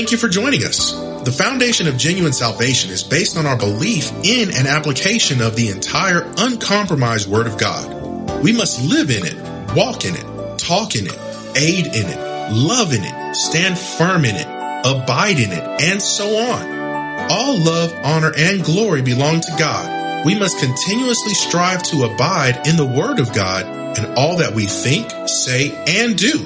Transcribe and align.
Thank 0.00 0.12
you 0.12 0.16
for 0.16 0.28
joining 0.28 0.64
us. 0.64 0.92
The 1.26 1.30
foundation 1.30 1.86
of 1.86 1.98
genuine 1.98 2.32
salvation 2.32 2.90
is 2.90 3.02
based 3.02 3.36
on 3.36 3.44
our 3.44 3.58
belief 3.58 4.10
in 4.24 4.48
and 4.50 4.66
application 4.66 5.42
of 5.42 5.56
the 5.56 5.68
entire 5.68 6.22
uncompromised 6.38 7.28
Word 7.28 7.46
of 7.46 7.58
God. 7.58 8.42
We 8.42 8.54
must 8.54 8.82
live 8.82 9.10
in 9.10 9.26
it, 9.26 9.36
walk 9.76 10.06
in 10.06 10.14
it, 10.14 10.58
talk 10.58 10.96
in 10.96 11.04
it, 11.04 11.18
aid 11.54 11.84
in 11.84 12.08
it, 12.08 12.50
love 12.50 12.94
in 12.94 13.02
it, 13.04 13.36
stand 13.36 13.78
firm 13.78 14.24
in 14.24 14.36
it, 14.36 14.46
abide 14.86 15.38
in 15.38 15.52
it, 15.52 15.82
and 15.82 16.00
so 16.00 16.34
on. 16.50 17.30
All 17.30 17.58
love, 17.58 17.92
honor, 18.02 18.32
and 18.34 18.64
glory 18.64 19.02
belong 19.02 19.42
to 19.42 19.54
God. 19.58 20.24
We 20.24 20.34
must 20.34 20.58
continuously 20.58 21.34
strive 21.34 21.82
to 21.90 22.04
abide 22.04 22.66
in 22.66 22.78
the 22.78 22.86
Word 22.86 23.18
of 23.18 23.34
God 23.34 23.98
in 23.98 24.14
all 24.16 24.38
that 24.38 24.54
we 24.54 24.64
think, 24.64 25.12
say, 25.28 25.72
and 25.86 26.16
do. 26.16 26.38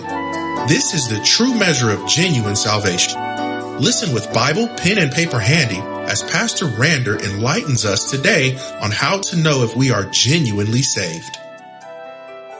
This 0.67 0.93
is 0.93 1.07
the 1.07 1.23
true 1.25 1.55
measure 1.57 1.93
of 1.93 2.05
genuine 2.09 2.57
salvation. 2.57 3.34
Listen 3.80 4.14
with 4.14 4.33
Bible, 4.33 4.69
pen, 4.69 4.98
and 4.98 5.11
paper 5.11 5.41
handy 5.41 5.80
as 6.08 6.22
Pastor 6.22 6.67
Rander 6.67 7.20
enlightens 7.20 7.84
us 7.84 8.08
today 8.08 8.56
on 8.80 8.92
how 8.92 9.20
to 9.20 9.36
know 9.36 9.64
if 9.64 9.75
we 9.75 9.91
are 9.91 10.05
genuinely 10.05 10.80
saved. 10.80 11.36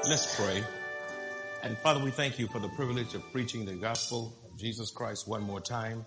Let's 0.09 0.35
pray. 0.35 0.65
And 1.63 1.79
Father, 1.79 2.03
we 2.03 2.11
thank 2.11 2.41
you 2.41 2.49
for 2.49 2.59
the 2.59 2.69
privilege 2.71 3.15
of 3.15 3.23
preaching 3.31 3.65
the 3.65 3.75
gospel 3.75 4.37
of 4.45 4.59
Jesus 4.59 4.91
Christ 4.91 5.29
one 5.29 5.45
more 5.45 5.61
time. 5.61 6.05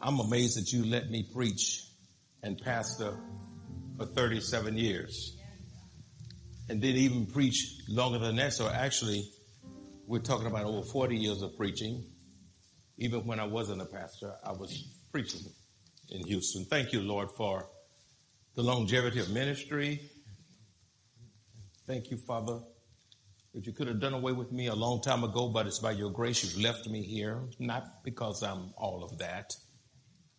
I'm 0.00 0.18
amazed 0.18 0.56
that 0.58 0.72
you 0.72 0.82
let 0.86 1.10
me 1.10 1.28
preach 1.30 1.84
and 2.42 2.58
pastor 2.58 3.18
for 3.98 4.06
37 4.06 4.78
years 4.78 5.36
and 6.70 6.80
didn't 6.80 7.02
even 7.02 7.26
preach 7.26 7.82
longer 7.86 8.18
than 8.18 8.36
that. 8.36 8.54
So 8.54 8.66
actually, 8.66 9.28
we're 10.06 10.20
talking 10.20 10.46
about 10.46 10.64
over 10.64 10.86
40 10.86 11.16
years 11.16 11.42
of 11.42 11.54
preaching. 11.58 12.06
Even 12.98 13.24
when 13.24 13.38
I 13.38 13.44
wasn't 13.44 13.80
a 13.80 13.84
pastor, 13.86 14.34
I 14.44 14.52
was 14.52 14.84
preaching 15.12 15.40
in 16.10 16.26
Houston. 16.26 16.64
Thank 16.64 16.92
you, 16.92 17.00
Lord, 17.00 17.30
for 17.36 17.70
the 18.56 18.62
longevity 18.62 19.20
of 19.20 19.30
ministry. 19.30 20.00
Thank 21.86 22.10
you, 22.10 22.18
Father, 22.26 22.58
that 23.54 23.66
you 23.66 23.72
could 23.72 23.86
have 23.86 24.00
done 24.00 24.14
away 24.14 24.32
with 24.32 24.50
me 24.50 24.66
a 24.66 24.74
long 24.74 25.00
time 25.00 25.22
ago, 25.22 25.48
but 25.48 25.66
it's 25.66 25.78
by 25.78 25.92
your 25.92 26.10
grace 26.10 26.42
you've 26.42 26.62
left 26.62 26.88
me 26.88 27.02
here. 27.02 27.40
Not 27.60 28.02
because 28.04 28.42
I'm 28.42 28.74
all 28.76 29.04
of 29.04 29.18
that. 29.18 29.54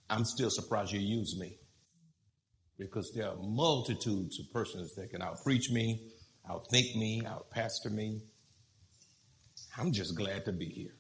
I'm 0.10 0.26
still 0.26 0.50
surprised 0.50 0.92
you 0.92 1.00
use 1.00 1.40
me. 1.40 1.58
Because 2.78 3.14
there 3.14 3.30
are 3.30 3.38
multitudes 3.38 4.40
of 4.40 4.52
persons 4.52 4.96
that 4.96 5.12
can 5.12 5.22
outpreach 5.22 5.72
me, 5.72 6.12
outthink 6.50 6.96
me, 6.96 7.22
outpastor 7.22 7.92
me. 7.92 8.22
I'm 9.78 9.94
just 9.94 10.16
glad 10.16 10.46
to 10.46 10.52
be 10.52 10.66
here. 10.66 10.99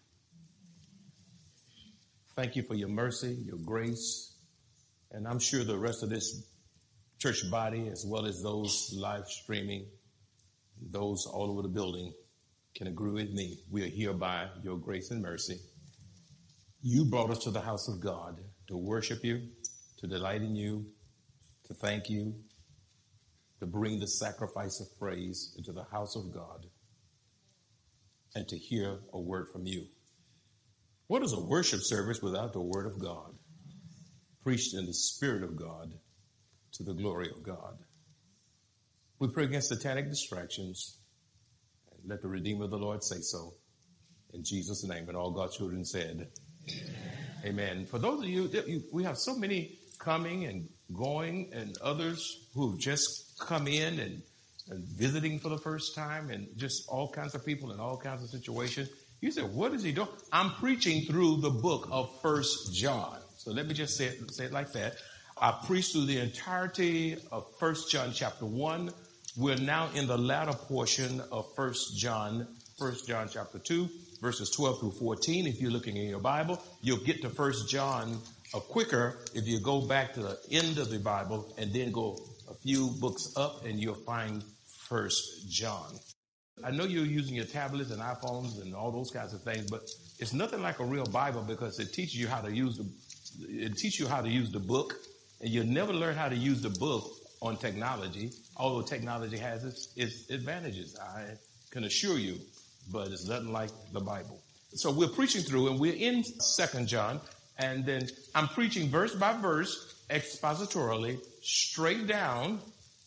Thank 2.39 2.55
you 2.55 2.63
for 2.63 2.73
your 2.73 2.87
mercy, 2.87 3.37
your 3.45 3.57
grace, 3.57 4.33
and 5.11 5.27
I'm 5.27 5.39
sure 5.39 5.65
the 5.65 5.77
rest 5.77 6.03
of 6.03 6.09
this 6.09 6.41
church 7.17 7.43
body, 7.51 7.89
as 7.91 8.05
well 8.07 8.25
as 8.25 8.41
those 8.41 8.95
live 8.95 9.27
streaming, 9.27 9.87
those 10.81 11.25
all 11.25 11.51
over 11.51 11.63
the 11.63 11.67
building, 11.67 12.13
can 12.77 12.87
agree 12.87 13.11
with 13.11 13.33
me. 13.33 13.57
We 13.69 13.83
are 13.83 13.89
here 13.89 14.13
by 14.13 14.47
your 14.63 14.77
grace 14.77 15.11
and 15.11 15.21
mercy. 15.21 15.59
You 16.81 17.03
brought 17.03 17.29
us 17.29 17.39
to 17.39 17.51
the 17.51 17.59
house 17.59 17.89
of 17.89 17.99
God 17.99 18.39
to 18.69 18.77
worship 18.77 19.21
you, 19.25 19.41
to 19.97 20.07
delight 20.07 20.41
in 20.41 20.55
you, 20.55 20.85
to 21.65 21.73
thank 21.73 22.09
you, 22.09 22.35
to 23.59 23.65
bring 23.65 23.99
the 23.99 24.07
sacrifice 24.07 24.79
of 24.79 24.97
praise 24.97 25.53
into 25.57 25.73
the 25.73 25.83
house 25.91 26.15
of 26.15 26.33
God, 26.33 26.67
and 28.33 28.47
to 28.47 28.57
hear 28.57 28.99
a 29.11 29.19
word 29.19 29.47
from 29.51 29.65
you. 29.65 29.87
What 31.09 31.23
is 31.23 31.33
a 31.33 31.39
worship 31.39 31.81
service 31.81 32.21
without 32.21 32.53
the 32.53 32.61
Word 32.61 32.85
of 32.85 32.99
God? 32.99 33.33
Preached 34.43 34.75
in 34.75 34.85
the 34.85 34.93
Spirit 34.93 35.41
of 35.41 35.55
God 35.55 35.91
to 36.73 36.83
the 36.83 36.93
glory 36.93 37.31
of 37.31 37.41
God. 37.41 37.79
We 39.17 39.27
pray 39.27 39.45
against 39.45 39.69
satanic 39.69 40.07
distractions. 40.07 40.99
And 41.91 42.07
let 42.07 42.21
the 42.21 42.27
Redeemer 42.27 42.65
of 42.65 42.69
the 42.69 42.77
Lord 42.77 43.03
say 43.03 43.21
so. 43.21 43.55
In 44.35 44.43
Jesus' 44.43 44.83
name. 44.83 45.07
And 45.07 45.17
all 45.17 45.31
God's 45.31 45.57
children 45.57 45.83
said, 45.83 46.27
Amen. 46.69 46.91
Amen. 47.43 47.85
For 47.87 47.97
those 47.97 48.19
of 48.19 48.29
you, 48.29 48.83
we 48.93 49.03
have 49.03 49.17
so 49.17 49.35
many 49.35 49.79
coming 49.97 50.45
and 50.45 50.69
going, 50.93 51.49
and 51.53 51.75
others 51.81 52.49
who've 52.53 52.79
just 52.79 53.39
come 53.39 53.67
in 53.67 53.99
and, 53.99 54.21
and 54.69 54.83
visiting 54.83 55.39
for 55.39 55.49
the 55.49 55.57
first 55.57 55.95
time, 55.95 56.29
and 56.29 56.47
just 56.55 56.87
all 56.87 57.09
kinds 57.09 57.33
of 57.33 57.43
people 57.43 57.71
in 57.71 57.79
all 57.79 57.97
kinds 57.97 58.21
of 58.21 58.29
situations. 58.29 58.89
You 59.21 59.31
said, 59.31 59.53
what 59.53 59.73
is 59.73 59.83
he 59.83 59.91
doing? 59.91 60.07
I'm 60.31 60.51
preaching 60.51 61.01
through 61.01 61.41
the 61.41 61.49
book 61.49 61.89
of 61.91 62.09
First 62.21 62.73
John. 62.73 63.17
So 63.37 63.51
let 63.51 63.67
me 63.67 63.73
just 63.73 63.97
say 63.97 64.05
it, 64.05 64.33
say 64.33 64.45
it 64.45 64.53
like 64.53 64.71
that. 64.73 64.95
I 65.37 65.59
preached 65.65 65.91
through 65.91 66.05
the 66.05 66.19
entirety 66.19 67.17
of 67.31 67.45
First 67.59 67.91
John 67.91 68.11
chapter 68.13 68.45
one. 68.45 68.91
We're 69.35 69.57
now 69.57 69.89
in 69.93 70.07
the 70.07 70.17
latter 70.17 70.53
portion 70.53 71.21
of 71.31 71.45
First 71.55 71.97
John, 71.97 72.47
First 72.77 73.07
John 73.07 73.27
chapter 73.31 73.59
two, 73.59 73.89
verses 74.21 74.51
12 74.51 74.79
through 74.79 74.91
14. 74.91 75.47
If 75.47 75.61
you're 75.61 75.71
looking 75.71 75.97
in 75.97 76.07
your 76.07 76.19
Bible, 76.19 76.61
you'll 76.81 77.03
get 77.03 77.21
to 77.21 77.29
First 77.29 77.69
John 77.69 78.17
uh, 78.53 78.59
quicker 78.59 79.17
if 79.33 79.45
you 79.47 79.59
go 79.59 79.85
back 79.85 80.13
to 80.13 80.21
the 80.21 80.39
end 80.51 80.77
of 80.77 80.89
the 80.89 80.99
Bible 80.99 81.53
and 81.57 81.73
then 81.73 81.91
go 81.91 82.17
a 82.49 82.53
few 82.53 82.89
books 82.99 83.33
up 83.35 83.65
and 83.65 83.79
you'll 83.79 83.95
find 83.95 84.43
First 84.87 85.49
John. 85.49 85.99
I 86.63 86.71
know 86.71 86.83
you're 86.83 87.05
using 87.05 87.35
your 87.35 87.45
tablets 87.45 87.91
and 87.91 88.01
iPhones 88.01 88.61
and 88.61 88.75
all 88.75 88.91
those 88.91 89.11
kinds 89.11 89.33
of 89.33 89.41
things, 89.43 89.69
but 89.69 89.81
it's 90.19 90.33
nothing 90.33 90.61
like 90.61 90.79
a 90.79 90.85
real 90.85 91.05
Bible 91.05 91.41
because 91.41 91.79
it 91.79 91.93
teaches 91.93 92.15
you 92.15 92.27
how 92.27 92.41
to 92.41 92.53
use 92.53 92.77
the 92.77 92.85
it 93.47 93.77
teaches 93.77 93.99
you 93.99 94.07
how 94.07 94.21
to 94.21 94.29
use 94.29 94.51
the 94.51 94.59
book, 94.59 94.95
and 95.41 95.49
you'll 95.49 95.65
never 95.65 95.93
learn 95.93 96.15
how 96.15 96.29
to 96.29 96.35
use 96.35 96.61
the 96.61 96.69
book 96.69 97.11
on 97.41 97.57
technology. 97.57 98.31
Although 98.57 98.85
technology 98.85 99.37
has 99.37 99.63
its, 99.63 99.93
its 99.95 100.29
advantages, 100.29 100.97
I 100.99 101.25
can 101.71 101.83
assure 101.83 102.17
you, 102.17 102.39
but 102.91 103.07
it's 103.07 103.27
nothing 103.27 103.51
like 103.51 103.69
the 103.93 103.99
Bible. 103.99 104.39
So 104.73 104.91
we're 104.91 105.09
preaching 105.09 105.41
through, 105.41 105.69
and 105.69 105.79
we're 105.79 105.95
in 105.95 106.23
Second 106.23 106.87
John, 106.87 107.21
and 107.57 107.85
then 107.85 108.07
I'm 108.35 108.47
preaching 108.47 108.89
verse 108.89 109.15
by 109.15 109.37
verse, 109.37 109.95
expositorily, 110.09 111.19
straight 111.41 112.07
down 112.07 112.59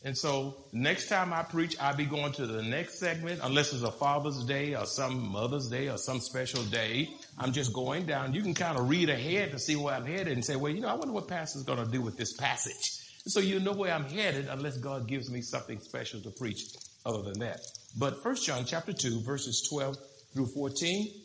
and 0.04 0.18
so 0.18 0.56
next 0.72 1.08
time 1.08 1.32
I 1.32 1.42
preach, 1.44 1.76
I'll 1.80 1.96
be 1.96 2.06
going 2.06 2.32
to 2.32 2.46
the 2.46 2.62
next 2.62 2.98
segment, 2.98 3.40
unless 3.42 3.72
it's 3.72 3.82
a 3.82 3.92
Father's 3.92 4.44
Day 4.44 4.74
or 4.74 4.84
some 4.84 5.30
Mother's 5.30 5.68
Day 5.68 5.88
or 5.88 5.96
some 5.96 6.20
special 6.20 6.62
day. 6.64 7.08
I'm 7.38 7.52
just 7.52 7.72
going 7.72 8.06
down. 8.06 8.34
You 8.34 8.42
can 8.42 8.54
kind 8.54 8.76
of 8.76 8.88
read 8.88 9.10
ahead 9.10 9.52
to 9.52 9.58
see 9.60 9.76
where 9.76 9.94
I'm 9.94 10.04
headed 10.04 10.32
and 10.32 10.44
say, 10.44 10.56
well, 10.56 10.72
you 10.72 10.80
know, 10.80 10.88
I 10.88 10.94
wonder 10.94 11.12
what 11.12 11.28
pastor's 11.28 11.62
going 11.62 11.84
to 11.84 11.90
do 11.90 12.02
with 12.02 12.16
this 12.16 12.32
passage. 12.32 12.98
So 13.26 13.38
you 13.38 13.60
know 13.60 13.72
where 13.72 13.92
I'm 13.92 14.04
headed 14.04 14.48
unless 14.48 14.76
God 14.78 15.06
gives 15.06 15.30
me 15.30 15.40
something 15.40 15.78
special 15.78 16.20
to 16.22 16.30
preach 16.30 16.62
other 17.06 17.22
than 17.22 17.38
that. 17.38 17.60
But 17.96 18.22
First 18.22 18.44
John 18.44 18.64
chapter 18.64 18.92
2, 18.92 19.22
verses 19.22 19.68
12 19.70 19.96
through 20.34 20.46
14, 20.46 21.21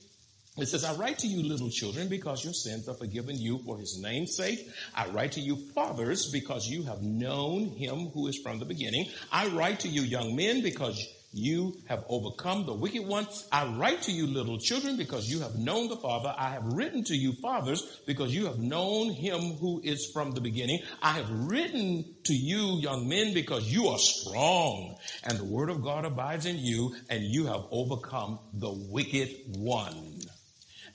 it 0.58 0.68
says, 0.68 0.84
I 0.84 0.94
write 0.96 1.20
to 1.20 1.28
you, 1.28 1.48
little 1.48 1.70
children, 1.70 2.08
because 2.08 2.44
your 2.44 2.54
sins 2.54 2.88
are 2.90 2.96
forgiven 2.96 3.38
you 3.38 3.60
for 3.60 3.78
his 3.78 4.00
name's 4.02 4.36
sake. 4.36 4.68
I 4.96 5.08
write 5.10 5.34
to 5.34 5.42
you, 5.42 5.56
fathers, 5.76 6.32
because 6.32 6.68
you 6.68 6.84
have 6.84 7.02
known 7.02 7.70
him 7.70 8.08
who 8.08 8.28
is 8.28 8.40
from 8.40 8.60
the 8.60 8.66
beginning. 8.66 9.10
I 9.32 9.48
write 9.48 9.82
to 9.82 9.88
you, 9.88 10.02
young 10.02 10.36
men, 10.36 10.64
because 10.64 11.06
you 11.34 11.78
have 11.88 12.06
overcome 12.10 12.66
the 12.66 12.74
wicked 12.74 13.06
one. 13.06 13.28
I 13.52 13.68
write 13.68 14.04
to 14.04 14.12
you, 14.12 14.26
little 14.28 14.58
children, 14.58 14.98
because 14.98 15.30
you 15.30 15.42
have 15.42 15.56
known 15.56 15.90
the 15.90 15.98
Father. 15.98 16.34
I 16.36 16.52
have 16.52 16.66
written 16.66 17.04
to 17.06 17.16
you, 17.16 17.34
fathers, 17.34 18.02
because 18.08 18.34
you 18.34 18.46
have 18.46 18.58
known 18.58 19.12
him 19.12 19.58
who 19.58 19.82
is 19.84 20.10
from 20.12 20.32
the 20.32 20.42
beginning. 20.42 20.82
I 21.02 21.14
have 21.14 21.30
written 21.30 22.16
to 22.24 22.34
you, 22.34 22.80
young 22.80 23.08
men, 23.08 23.34
because 23.34 23.72
you 23.72 23.90
are 23.90 24.00
strong, 24.00 24.96
and 25.24 25.38
the 25.38 25.46
word 25.46 25.70
of 25.70 25.84
God 25.84 26.06
abides 26.06 26.46
in 26.46 26.58
you, 26.58 26.96
and 27.10 27.24
you 27.24 27.46
have 27.46 27.66
overcome 27.72 28.40
the 28.54 28.72
wicked 28.72 29.30
one. 29.58 30.22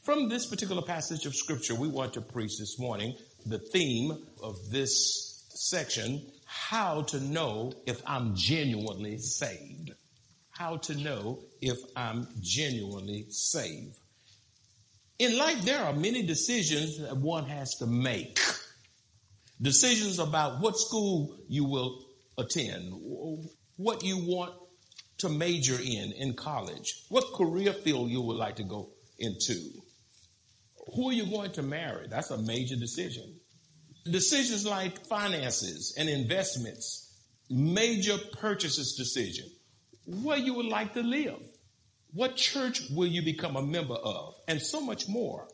From 0.03 0.29
this 0.29 0.47
particular 0.47 0.83
passage 0.83 1.27
of 1.27 1.35
scripture, 1.37 1.77
we 1.77 1.87
want 1.87 2.15
to 2.15 2.21
preach 2.21 2.59
this 2.59 2.77
morning 2.77 3.15
the 3.47 3.61
theme 3.61 4.11
of 4.43 4.57
this 4.69 5.47
section, 5.55 6.27
how 6.45 7.03
to 7.03 7.21
know 7.21 7.73
if 7.87 8.03
I'm 8.05 8.35
genuinely 8.35 9.19
saved. 9.19 9.93
How 10.51 10.79
to 10.79 10.97
know 10.97 11.45
if 11.61 11.77
I'm 11.95 12.27
genuinely 12.41 13.27
saved. 13.31 13.95
In 15.21 15.39
life, 15.39 15.63
there 15.63 15.85
are 15.85 15.93
many 15.93 16.27
decisions 16.27 16.99
that 16.99 17.17
one 17.17 17.45
has 17.45 17.77
to 17.77 17.87
make. 17.87 18.41
Decisions 19.61 20.19
about 20.19 20.61
what 20.61 20.77
school 20.79 21.37
you 21.47 21.65
will 21.65 22.05
attend, 22.37 22.93
what 23.77 24.03
you 24.03 24.19
want 24.19 24.53
to 25.19 25.29
major 25.29 25.77
in 25.81 26.13
in 26.17 26.35
college, 26.35 27.05
what 27.09 27.33
career 27.35 27.73
field 27.73 28.11
you 28.11 28.21
would 28.21 28.37
like 28.37 28.57
to 28.57 28.65
go 28.65 28.91
into, 29.21 29.82
who 30.95 31.11
are 31.11 31.13
you 31.13 31.27
going 31.27 31.53
to 31.53 31.63
marry? 31.63 32.09
That's 32.09 32.31
a 32.31 32.39
major 32.39 32.77
decision. 32.77 33.39
Decisions 34.05 34.67
like 34.67 35.07
finances 35.07 35.95
and 35.97 36.09
investments, 36.09 37.15
major 37.49 38.19
purchases 38.41 38.95
decision, 38.97 39.47
where 40.07 40.39
you 40.39 40.55
would 40.55 40.67
like 40.67 40.95
to 40.95 41.03
live, 41.03 41.41
what 42.13 42.37
church 42.37 42.83
will 42.91 43.07
you 43.07 43.23
become 43.23 43.57
a 43.57 43.63
member 43.63 43.95
of, 43.95 44.35
and 44.49 44.61
so 44.61 44.81
much 44.81 45.09
more. 45.09 45.47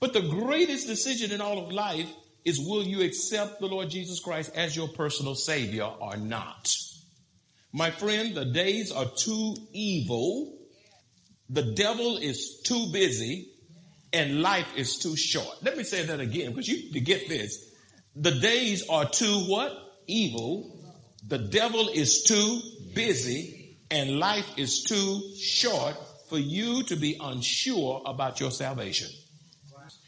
But 0.00 0.12
the 0.12 0.22
greatest 0.22 0.86
decision 0.86 1.30
in 1.30 1.40
all 1.40 1.64
of 1.64 1.72
life 1.72 2.10
is 2.44 2.58
will 2.58 2.82
you 2.82 3.02
accept 3.02 3.60
the 3.60 3.66
Lord 3.66 3.90
Jesus 3.90 4.18
Christ 4.18 4.50
as 4.54 4.74
your 4.74 4.88
personal 4.88 5.34
Savior 5.34 5.84
or 5.84 6.16
not? 6.16 6.74
My 7.72 7.90
friend, 7.90 8.34
the 8.34 8.46
days 8.46 8.90
are 8.90 9.06
too 9.16 9.56
evil. 9.72 10.58
The 11.50 11.72
devil 11.74 12.16
is 12.16 12.60
too 12.64 12.90
busy 12.92 13.49
and 14.12 14.42
life 14.42 14.66
is 14.76 14.98
too 14.98 15.16
short. 15.16 15.62
Let 15.62 15.76
me 15.76 15.84
say 15.84 16.04
that 16.04 16.20
again 16.20 16.50
because 16.50 16.68
you 16.68 16.92
to 16.92 17.00
get 17.00 17.28
this. 17.28 17.70
The 18.16 18.32
days 18.32 18.88
are 18.88 19.08
too 19.08 19.44
what? 19.46 19.72
Evil. 20.06 20.76
The 21.26 21.38
devil 21.38 21.88
is 21.88 22.24
too 22.24 22.60
busy 22.94 23.78
and 23.90 24.18
life 24.18 24.46
is 24.56 24.82
too 24.84 25.20
short 25.38 25.96
for 26.28 26.38
you 26.38 26.82
to 26.84 26.96
be 26.96 27.18
unsure 27.20 28.02
about 28.06 28.40
your 28.40 28.50
salvation. 28.50 29.08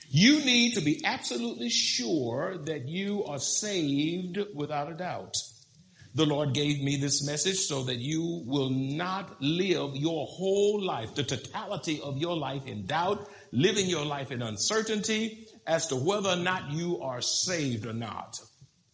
You 0.08 0.44
need 0.44 0.74
to 0.74 0.80
be 0.80 1.00
absolutely 1.04 1.70
sure 1.70 2.58
that 2.66 2.86
you 2.86 3.24
are 3.24 3.38
saved 3.38 4.38
without 4.54 4.90
a 4.90 4.94
doubt. 4.94 5.34
The 6.14 6.26
Lord 6.26 6.52
gave 6.52 6.82
me 6.82 6.96
this 6.96 7.26
message 7.26 7.56
so 7.56 7.84
that 7.84 7.96
you 7.96 8.42
will 8.46 8.68
not 8.68 9.40
live 9.40 9.96
your 9.96 10.26
whole 10.26 10.84
life, 10.84 11.14
the 11.14 11.22
totality 11.22 12.02
of 12.02 12.18
your 12.18 12.36
life 12.36 12.66
in 12.66 12.84
doubt, 12.84 13.26
living 13.52 13.86
your 13.86 14.04
life 14.04 14.32
in 14.32 14.42
uncertainty 14.42 15.46
as 15.66 15.86
to 15.88 15.96
whether 15.96 16.30
or 16.30 16.36
not 16.36 16.72
you 16.72 17.00
are 17.00 17.20
saved 17.20 17.86
or 17.86 17.92
not. 17.92 18.40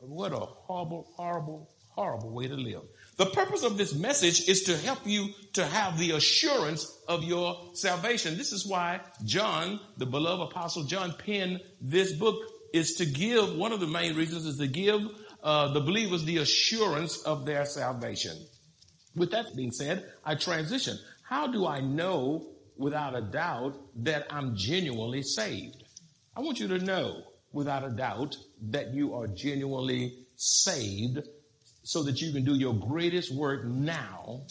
What 0.00 0.32
a 0.32 0.38
horrible, 0.38 1.08
horrible, 1.16 1.70
horrible 1.90 2.30
way 2.30 2.48
to 2.48 2.54
live. 2.54 2.82
The 3.16 3.26
purpose 3.26 3.64
of 3.64 3.76
this 3.76 3.94
message 3.94 4.48
is 4.48 4.62
to 4.64 4.76
help 4.76 5.00
you 5.04 5.30
to 5.54 5.66
have 5.66 5.98
the 5.98 6.12
assurance 6.12 6.86
of 7.08 7.24
your 7.24 7.70
salvation. 7.74 8.36
This 8.36 8.52
is 8.52 8.66
why 8.66 9.00
John, 9.24 9.80
the 9.96 10.06
beloved 10.06 10.52
apostle 10.52 10.84
John, 10.84 11.14
penned 11.18 11.60
this 11.80 12.12
book 12.12 12.36
is 12.72 12.94
to 12.94 13.06
give, 13.06 13.56
one 13.56 13.72
of 13.72 13.80
the 13.80 13.86
main 13.86 14.14
reasons 14.14 14.46
is 14.46 14.58
to 14.58 14.68
give 14.68 15.00
uh, 15.42 15.72
the 15.72 15.80
believers 15.80 16.24
the 16.24 16.38
assurance 16.38 17.22
of 17.22 17.44
their 17.44 17.64
salvation. 17.64 18.36
With 19.16 19.32
that 19.32 19.46
being 19.56 19.72
said, 19.72 20.08
I 20.24 20.36
transition. 20.36 20.96
How 21.22 21.48
do 21.48 21.66
I 21.66 21.80
know 21.80 22.46
without 22.78 23.14
a 23.14 23.20
doubt 23.20 23.76
that 23.96 24.26
I'm 24.30 24.56
genuinely 24.56 25.22
saved? 25.22 25.84
I 26.36 26.40
want 26.40 26.60
you 26.60 26.68
to 26.68 26.78
know 26.78 27.24
without 27.52 27.84
a 27.84 27.90
doubt 27.90 28.36
that 28.70 28.94
you 28.94 29.14
are 29.14 29.26
genuinely 29.26 30.26
saved 30.36 31.20
so 31.82 32.02
that 32.04 32.20
you 32.20 32.32
can 32.32 32.44
do 32.44 32.54
your 32.54 32.74
greatest 32.74 33.34
work 33.34 33.64
now 33.64 34.42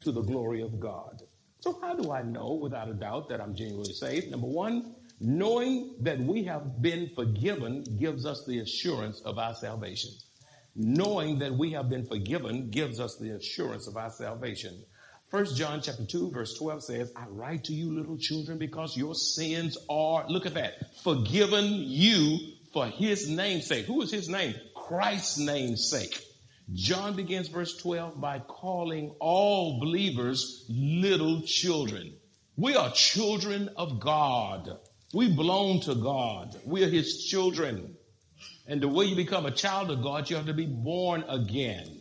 to 0.00 0.12
the 0.12 0.22
glory 0.22 0.62
of 0.62 0.80
God. 0.80 1.22
So 1.60 1.78
how 1.82 1.94
do 1.94 2.12
I 2.12 2.22
know 2.22 2.54
without 2.54 2.88
a 2.88 2.94
doubt 2.94 3.28
that 3.28 3.40
I'm 3.40 3.54
genuinely 3.54 3.92
saved? 3.92 4.30
Number 4.30 4.46
one, 4.46 4.94
Knowing 5.20 5.96
that 6.00 6.18
we 6.20 6.44
have 6.44 6.80
been 6.80 7.08
forgiven 7.08 7.82
gives 7.98 8.24
us 8.24 8.44
the 8.46 8.60
assurance 8.60 9.20
of 9.22 9.36
our 9.36 9.54
salvation. 9.54 10.10
Knowing 10.76 11.40
that 11.40 11.52
we 11.52 11.72
have 11.72 11.88
been 11.88 12.06
forgiven 12.06 12.70
gives 12.70 13.00
us 13.00 13.16
the 13.16 13.30
assurance 13.30 13.88
of 13.88 13.96
our 13.96 14.10
salvation. 14.10 14.80
First 15.30 15.56
John 15.56 15.82
chapter 15.82 16.06
2 16.06 16.30
verse 16.30 16.56
12 16.56 16.82
says, 16.82 17.12
I 17.14 17.26
write 17.28 17.64
to 17.64 17.74
you 17.74 17.92
little 17.92 18.16
children 18.16 18.56
because 18.56 18.96
your 18.96 19.14
sins 19.14 19.76
are, 19.90 20.26
look 20.28 20.46
at 20.46 20.54
that, 20.54 20.96
forgiven 21.02 21.66
you 21.66 22.38
for 22.72 22.86
his 22.86 23.28
name's 23.28 23.66
sake. 23.66 23.84
Who 23.84 24.00
is 24.00 24.10
his 24.10 24.30
name? 24.30 24.54
Christ's 24.74 25.38
name's 25.38 25.90
sake. 25.90 26.18
John 26.72 27.14
begins 27.14 27.48
verse 27.48 27.76
12 27.76 28.18
by 28.18 28.38
calling 28.38 29.14
all 29.20 29.78
believers 29.80 30.64
little 30.68 31.42
children. 31.42 32.14
We 32.56 32.74
are 32.74 32.90
children 32.92 33.68
of 33.76 34.00
God. 34.00 34.78
We 35.12 35.28
belong 35.28 35.80
to 35.82 35.94
God. 35.94 36.56
We 36.64 36.84
are 36.84 36.88
his 36.88 37.24
children. 37.24 37.96
And 38.66 38.80
the 38.80 38.88
way 38.88 39.04
you 39.04 39.16
become 39.16 39.44
a 39.44 39.50
child 39.50 39.90
of 39.90 40.02
God, 40.02 40.28
you 40.28 40.36
have 40.36 40.46
to 40.46 40.54
be 40.54 40.66
born 40.66 41.24
again. 41.28 41.97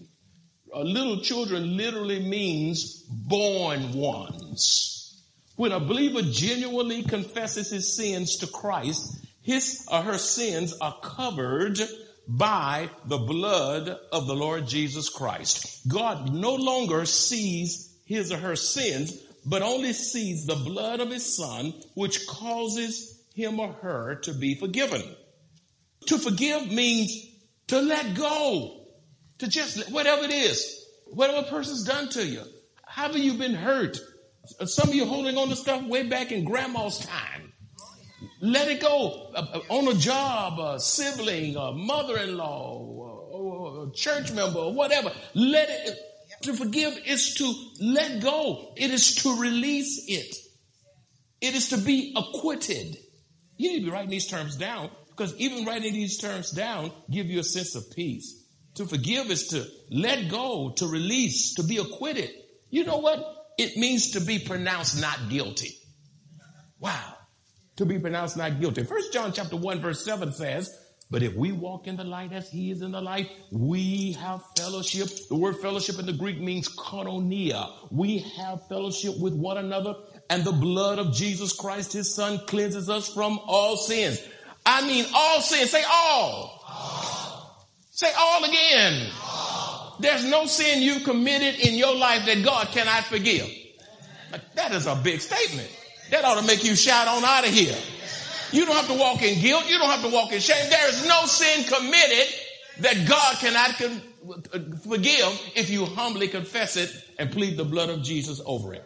A 0.78 0.84
little 0.84 1.20
children 1.22 1.76
literally 1.76 2.20
means 2.20 3.02
born 3.10 3.94
ones. 3.94 5.24
When 5.56 5.72
a 5.72 5.80
believer 5.80 6.22
genuinely 6.22 7.02
confesses 7.02 7.72
his 7.72 7.96
sins 7.96 8.38
to 8.38 8.48
Christ, 8.48 9.26
his 9.42 9.88
or 9.92 10.04
her 10.04 10.20
sins 10.20 10.76
are 10.80 10.96
covered 11.02 11.80
by 12.28 12.92
the 13.06 13.18
blood 13.18 13.90
of 14.12 14.28
the 14.28 14.36
Lord 14.36 14.68
Jesus 14.68 15.10
Christ. 15.10 15.88
God 15.88 16.32
no 16.32 16.54
longer 16.54 17.06
sees 17.06 17.98
his 18.06 18.32
or 18.32 18.38
her 18.38 18.56
sins, 18.56 19.20
but 19.48 19.64
only 19.64 19.94
sees 19.94 20.46
the 20.46 20.56
blood 20.56 21.00
of 21.00 21.10
his 21.10 21.36
son, 21.36 21.74
which 21.96 22.28
causes 22.28 23.20
him 23.34 23.60
or 23.60 23.72
her 23.82 24.20
to 24.26 24.32
be 24.32 24.54
forgiven. 24.54 25.02
To 26.06 26.20
forgive 26.20 26.72
means 26.72 27.18
to 27.66 27.82
let 27.82 28.14
go, 28.14 28.87
to 29.40 29.48
just 29.48 29.92
whatever 29.92 30.24
it 30.24 30.32
is, 30.32 30.86
whatever 31.08 31.48
person's 31.48 31.84
done 31.84 32.10
to 32.10 32.26
you. 32.26 32.42
Have 32.86 33.16
you've 33.16 33.40
been 33.40 33.54
hurt? 33.54 34.00
Some 34.66 34.90
of 34.90 34.96
you 34.96 35.06
holding 35.06 35.38
on 35.38 35.50
to 35.50 35.56
stuff 35.56 35.84
way 35.84 36.04
back 36.04 36.32
in 36.32 36.46
grandma's 36.46 37.00
time. 37.00 37.54
Let 38.42 38.70
it 38.70 38.82
go. 38.82 39.32
Uh, 39.36 39.46
uh, 39.54 39.60
on 39.70 39.88
a 39.88 39.96
job, 39.96 40.60
a 40.60 40.80
sibling, 40.80 41.56
a 41.56 41.72
mother-in-law, 41.72 43.88
a 43.88 43.92
church 43.96 44.32
member, 44.32 44.60
or 44.60 44.74
whatever. 44.74 45.12
Let 45.34 45.70
it, 45.70 45.98
to 46.44 46.54
forgive 46.54 46.98
is 47.06 47.34
to 47.36 47.54
let 47.82 48.22
go. 48.22 48.74
It 48.76 48.92
is 48.92 49.16
to 49.16 49.40
release 49.40 50.06
it. 50.08 50.36
It 51.42 51.56
is 51.56 51.70
to 51.70 51.78
be 51.78 52.14
acquitted. 52.16 52.98
You 53.58 53.72
need 53.72 53.80
to 53.80 53.86
be 53.86 53.92
writing 53.92 54.10
these 54.10 54.28
terms 54.28 54.56
down 54.56 54.92
because 55.10 55.36
even 55.38 55.66
writing 55.66 55.94
these 55.94 56.18
terms 56.18 56.52
down 56.52 56.92
give 57.10 57.28
you 57.28 57.40
a 57.40 57.44
sense 57.44 57.76
of 57.76 57.84
peace. 57.96 58.44
To 58.78 58.86
forgive 58.86 59.32
is 59.32 59.48
to 59.48 59.66
let 59.90 60.30
go, 60.30 60.74
to 60.78 60.88
release, 60.88 61.56
to 61.56 61.64
be 61.64 61.78
acquitted. 61.78 62.30
You 62.70 62.86
know 62.86 62.98
what? 62.98 63.26
It 63.58 63.76
means 63.76 64.12
to 64.12 64.22
be 64.22 64.40
pronounced 64.40 65.02
not 65.02 65.30
guilty. 65.30 65.72
Wow. 66.80 67.16
To 67.78 67.86
be 67.86 67.98
pronounced 67.98 68.38
not 68.38 68.60
guilty. 68.60 68.84
First 68.84 69.14
John 69.14 69.34
chapter 69.34 69.56
1 69.56 69.82
verse 69.82 70.04
7 70.06 70.32
says, 70.32 70.76
but 71.10 71.24
if 71.24 71.36
we 71.36 71.54
walk 71.54 71.88
in 71.88 71.96
the 71.96 72.04
light 72.04 72.34
as 72.34 72.52
he 72.52 72.70
is 72.70 72.82
in 72.82 72.92
the 72.92 73.02
light, 73.02 73.32
we 73.52 74.12
have 74.14 74.42
fellowship. 74.58 75.08
The 75.30 75.36
word 75.36 75.58
fellowship 75.58 75.98
in 76.00 76.06
the 76.06 76.14
Greek 76.14 76.40
means 76.40 76.68
koinonia. 76.68 77.72
We 77.92 78.20
have 78.38 78.68
fellowship 78.68 79.18
with 79.20 79.34
one 79.34 79.58
another 79.58 79.96
and 80.30 80.44
the 80.44 80.52
blood 80.52 81.00
of 81.00 81.14
Jesus 81.14 81.54
Christ, 81.54 81.94
his 81.94 82.14
son, 82.14 82.40
cleanses 82.46 82.90
us 82.90 83.12
from 83.12 83.40
all 83.46 83.78
sins. 83.78 84.22
I 84.66 84.86
mean 84.86 85.06
all 85.16 85.42
sins. 85.42 85.72
Say 85.72 85.84
all. 85.90 86.62
Say 87.98 88.12
all 88.16 88.44
again. 88.44 89.10
All. 89.24 89.96
There's 90.00 90.24
no 90.24 90.46
sin 90.46 90.84
you've 90.84 91.04
committed 91.04 91.56
in 91.56 91.74
your 91.74 91.96
life 91.96 92.28
that 92.28 92.44
God 92.46 92.68
cannot 92.68 93.06
forgive. 93.06 93.50
That 94.54 94.72
is 94.72 94.86
a 94.86 94.94
big 94.96 95.20
statement. 95.20 95.68
That 96.12 96.24
ought 96.24 96.40
to 96.40 96.46
make 96.46 96.64
you 96.64 96.76
shout 96.76 97.08
on 97.08 97.26
out 97.26 97.48
of 97.48 97.52
here. 97.52 97.76
You 98.52 98.68
don't 98.68 98.76
have 98.76 98.88
to 98.90 98.94
walk 98.94 99.24
in 99.24 99.42
guilt. 99.42 99.68
You 99.68 99.80
don't 99.80 99.90
have 99.90 100.04
to 100.04 100.10
walk 100.10 100.32
in 100.32 100.40
shame. 100.40 100.70
There 100.70 100.90
is 100.90 101.08
no 101.08 101.26
sin 101.26 101.64
committed 101.64 102.36
that 102.82 103.10
God 103.10 103.38
cannot 103.40 103.72
forgive 104.88 105.52
if 105.56 105.72
you 105.72 105.86
humbly 105.86 106.28
confess 106.28 106.78
it 106.78 106.92
and 107.18 107.32
plead 107.32 107.58
the 107.58 107.66
blood 107.66 107.90
of 107.90 108.04
Jesus 108.04 108.40
over 108.46 108.76
it. 108.76 108.84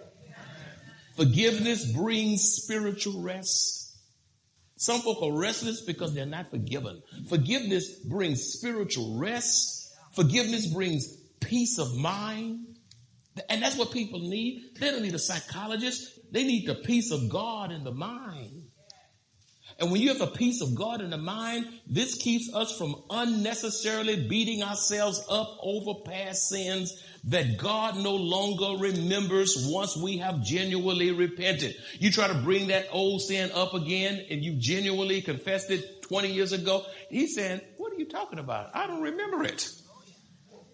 Forgiveness 1.17 1.83
brings 1.91 2.43
spiritual 2.43 3.21
rest. 3.21 3.80
Some 4.81 5.01
folk 5.01 5.21
are 5.21 5.31
restless 5.31 5.79
because 5.79 6.15
they're 6.15 6.25
not 6.25 6.49
forgiven. 6.49 7.03
Forgiveness 7.29 7.99
brings 7.99 8.41
spiritual 8.41 9.19
rest. 9.19 9.93
Forgiveness 10.13 10.65
brings 10.65 11.07
peace 11.39 11.77
of 11.77 11.95
mind. 11.95 12.65
And 13.47 13.61
that's 13.61 13.77
what 13.77 13.91
people 13.91 14.21
need. 14.21 14.79
They 14.79 14.89
don't 14.89 15.03
need 15.03 15.13
a 15.13 15.19
psychologist. 15.19 16.19
They 16.31 16.43
need 16.43 16.67
the 16.67 16.73
peace 16.73 17.11
of 17.11 17.29
God 17.29 17.71
in 17.71 17.83
the 17.83 17.91
mind. 17.91 18.63
And 19.77 19.91
when 19.91 20.01
you 20.01 20.07
have 20.09 20.21
a 20.21 20.27
peace 20.27 20.61
of 20.61 20.73
God 20.73 21.01
in 21.01 21.11
the 21.11 21.17
mind, 21.17 21.67
this 21.85 22.15
keeps 22.15 22.51
us 22.51 22.75
from 22.75 23.03
unnecessarily 23.11 24.27
beating 24.27 24.63
ourselves 24.63 25.23
up 25.29 25.59
over 25.61 26.01
past 26.05 26.49
sins 26.49 27.03
that 27.25 27.57
God 27.57 27.97
no 27.97 28.15
longer 28.15 28.81
remembers 28.81 29.67
once 29.69 29.95
we 29.95 30.17
have 30.17 30.43
genuinely 30.43 31.11
repented. 31.11 31.75
You 31.99 32.11
try 32.11 32.27
to 32.27 32.33
bring 32.33 32.67
that 32.67 32.87
old 32.91 33.21
sin 33.21 33.51
up 33.53 33.73
again 33.73 34.25
and 34.29 34.43
you 34.43 34.55
genuinely 34.57 35.21
confessed 35.21 35.69
it 35.69 36.01
20 36.03 36.31
years 36.31 36.51
ago. 36.51 36.83
He's 37.09 37.35
saying, 37.35 37.61
what 37.77 37.93
are 37.93 37.97
you 37.97 38.09
talking 38.09 38.39
about? 38.39 38.75
I 38.75 38.87
don't 38.87 39.01
remember 39.01 39.43
it. 39.43 39.69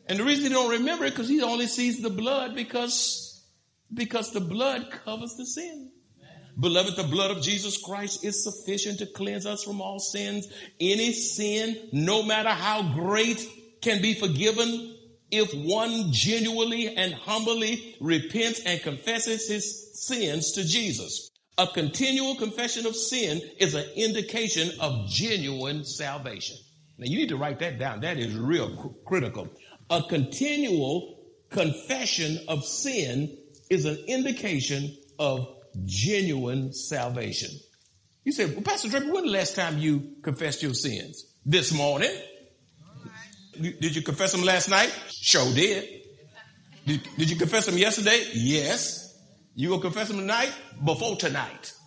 And 0.07 0.19
the 0.19 0.23
reason 0.23 0.45
he 0.45 0.49
don't 0.49 0.71
remember 0.71 1.05
it 1.05 1.11
because 1.11 1.27
he 1.27 1.41
only 1.41 1.67
sees 1.67 2.01
the 2.01 2.09
blood 2.09 2.55
because, 2.55 3.43
because 3.93 4.31
the 4.31 4.39
blood 4.39 4.89
covers 4.89 5.35
the 5.37 5.45
sin. 5.45 5.91
Beloved, 6.59 6.95
the 6.95 7.03
blood 7.03 7.29
of 7.29 7.43
Jesus 7.43 7.77
Christ 7.77 8.25
is 8.25 8.43
sufficient 8.43 8.99
to 8.99 9.05
cleanse 9.05 9.45
us 9.45 9.63
from 9.63 9.79
all 9.79 9.99
sins. 9.99 10.47
Any 10.79 11.11
sin, 11.11 11.89
no 11.91 12.23
matter 12.23 12.49
how 12.49 12.93
great, 12.93 13.45
can 13.81 14.01
be 14.01 14.15
forgiven 14.15 14.96
if 15.31 15.53
one 15.53 16.11
genuinely 16.11 16.95
and 16.95 17.13
humbly 17.13 17.95
repents 17.99 18.61
and 18.65 18.81
confesses 18.81 19.47
his 19.47 19.91
sins 19.93 20.53
to 20.53 20.65
Jesus. 20.65 21.29
A 21.57 21.67
continual 21.67 22.35
confession 22.35 22.85
of 22.85 22.95
sin 22.95 23.41
is 23.59 23.73
an 23.73 23.85
indication 23.95 24.69
of 24.79 25.09
genuine 25.09 25.83
salvation. 25.83 26.55
Now 26.97 27.05
you 27.07 27.17
need 27.17 27.29
to 27.29 27.37
write 27.37 27.59
that 27.59 27.79
down. 27.79 28.01
That 28.01 28.17
is 28.17 28.35
real 28.35 28.75
cr- 28.75 28.87
critical. 29.05 29.49
A 29.89 30.03
continual 30.03 31.19
confession 31.49 32.39
of 32.47 32.63
sin 32.63 33.37
is 33.69 33.85
an 33.85 33.97
indication 34.07 34.95
of 35.19 35.47
genuine 35.85 36.73
salvation. 36.73 37.49
You 38.23 38.31
say, 38.33 38.45
well, 38.45 38.61
Pastor 38.61 38.89
Draper, 38.89 39.11
when 39.11 39.25
the 39.25 39.31
last 39.31 39.55
time 39.55 39.77
you 39.77 40.15
confessed 40.21 40.61
your 40.61 40.73
sins? 40.73 41.25
This 41.45 41.71
morning. 41.71 42.11
Did 43.61 43.95
you 43.95 44.01
confess 44.01 44.31
them 44.31 44.43
last 44.43 44.69
night? 44.69 44.93
Sure 45.09 45.51
did. 45.53 45.87
Did, 46.85 47.07
did 47.17 47.29
you 47.29 47.35
confess 47.35 47.65
them 47.65 47.77
yesterday? 47.77 48.23
Yes. 48.33 49.19
You 49.55 49.69
will 49.69 49.79
confess 49.79 50.07
them 50.07 50.17
tonight? 50.17 50.51
Before 50.83 51.15
tonight. 51.15 51.73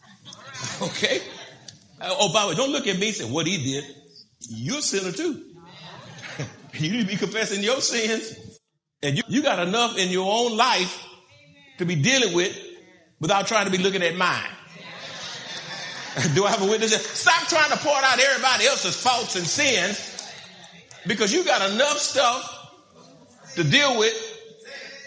Okay? 0.82 1.20
Uh, 1.98 2.14
oh, 2.18 2.32
by 2.34 2.42
the 2.42 2.48
way, 2.48 2.54
don't 2.54 2.70
look 2.70 2.86
at 2.86 2.98
me 2.98 3.08
and 3.08 3.16
say, 3.16 3.24
what 3.24 3.46
he 3.46 3.62
did. 3.62 3.84
You're 4.40 4.78
a 4.78 4.82
sinner 4.82 5.10
too. 5.10 5.42
you 6.74 6.90
need 6.90 7.00
to 7.00 7.06
be 7.06 7.16
confessing 7.16 7.62
your 7.62 7.80
sins. 7.80 8.58
And 9.02 9.16
you, 9.16 9.22
you 9.26 9.42
got 9.42 9.66
enough 9.66 9.96
in 9.96 10.10
your 10.10 10.30
own 10.30 10.56
life 10.56 11.02
to 11.78 11.86
be 11.86 11.94
dealing 11.94 12.34
with 12.34 12.58
without 13.20 13.46
trying 13.46 13.64
to 13.64 13.70
be 13.70 13.78
looking 13.78 14.02
at 14.02 14.14
mine. 14.16 14.50
Do 16.34 16.44
I 16.44 16.50
have 16.50 16.60
a 16.60 16.66
witness? 16.66 16.94
Stop 17.06 17.48
trying 17.48 17.70
to 17.70 17.78
point 17.78 18.04
out 18.04 18.18
everybody 18.18 18.66
else's 18.66 18.96
faults 18.96 19.36
and 19.36 19.46
sins 19.46 20.09
because 21.06 21.32
you 21.32 21.44
got 21.44 21.70
enough 21.70 21.98
stuff 21.98 22.56
to 23.54 23.64
deal 23.64 23.98
with 23.98 24.14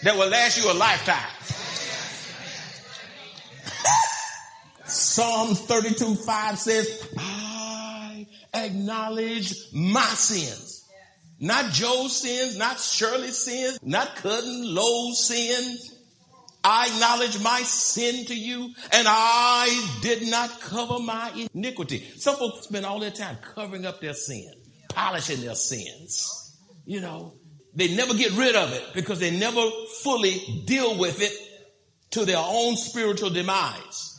that 0.02 0.16
will 0.16 0.28
last 0.28 0.62
you 0.62 0.70
a 0.70 0.74
lifetime. 0.74 1.30
Psalms 4.86 5.60
32 5.60 6.14
5 6.14 6.58
says, 6.58 7.08
I 7.18 8.26
acknowledge 8.52 9.54
my 9.72 10.04
sins. 10.04 10.84
Not 11.40 11.72
Joe's 11.72 12.16
sins, 12.16 12.56
not 12.56 12.78
Shirley's 12.78 13.38
sins, 13.38 13.78
not 13.82 14.16
Cousin 14.16 14.74
Lowe's 14.74 15.26
sins. 15.26 15.94
I 16.62 16.86
acknowledge 16.86 17.42
my 17.42 17.60
sin 17.62 18.24
to 18.26 18.34
you 18.34 18.72
and 18.92 19.06
I 19.06 19.98
did 20.00 20.26
not 20.26 20.60
cover 20.60 20.98
my 20.98 21.46
iniquity. 21.52 22.10
Some 22.16 22.36
folks 22.36 22.68
spend 22.68 22.86
all 22.86 23.00
their 23.00 23.10
time 23.10 23.36
covering 23.54 23.84
up 23.84 24.00
their 24.00 24.14
sin, 24.14 24.50
polishing 24.94 25.40
their 25.40 25.54
sins. 25.54 26.56
You 26.86 27.00
know, 27.00 27.34
they 27.74 27.94
never 27.94 28.14
get 28.14 28.32
rid 28.32 28.54
of 28.54 28.72
it 28.72 28.84
because 28.94 29.20
they 29.20 29.36
never 29.36 29.62
fully 30.02 30.62
deal 30.66 30.98
with 30.98 31.20
it 31.20 31.32
to 32.12 32.24
their 32.24 32.38
own 32.38 32.76
spiritual 32.76 33.30
demise. 33.30 34.10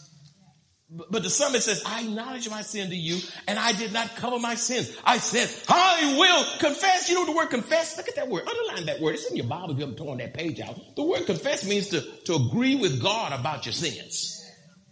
But 0.89 1.23
the 1.23 1.29
psalmist 1.29 1.65
says, 1.65 1.83
I 1.85 2.01
acknowledge 2.01 2.49
my 2.49 2.61
sin 2.61 2.89
to 2.89 2.95
you 2.95 3.19
and 3.47 3.57
I 3.57 3.73
did 3.73 3.91
not 3.91 4.15
cover 4.15 4.39
my 4.39 4.55
sins. 4.55 4.95
I 5.03 5.17
said, 5.17 5.49
I 5.67 6.15
will 6.17 6.59
confess. 6.59 7.09
You 7.09 7.15
know 7.15 7.25
the 7.25 7.31
word 7.31 7.49
confess? 7.49 7.97
Look 7.97 8.07
at 8.07 8.15
that 8.15 8.29
word. 8.29 8.47
Underline 8.47 8.85
that 8.85 9.01
word. 9.01 9.15
It's 9.15 9.29
in 9.29 9.35
your 9.35 9.47
Bible 9.47 9.71
if 9.71 9.77
you 9.77 9.81
haven't 9.81 9.97
torn 9.97 10.19
that 10.19 10.33
page 10.33 10.59
out. 10.61 10.79
The 10.95 11.03
word 11.03 11.25
confess 11.25 11.67
means 11.67 11.87
to, 11.89 12.01
to 12.25 12.35
agree 12.35 12.75
with 12.75 13.01
God 13.01 13.37
about 13.37 13.65
your 13.65 13.73
sins. 13.73 14.41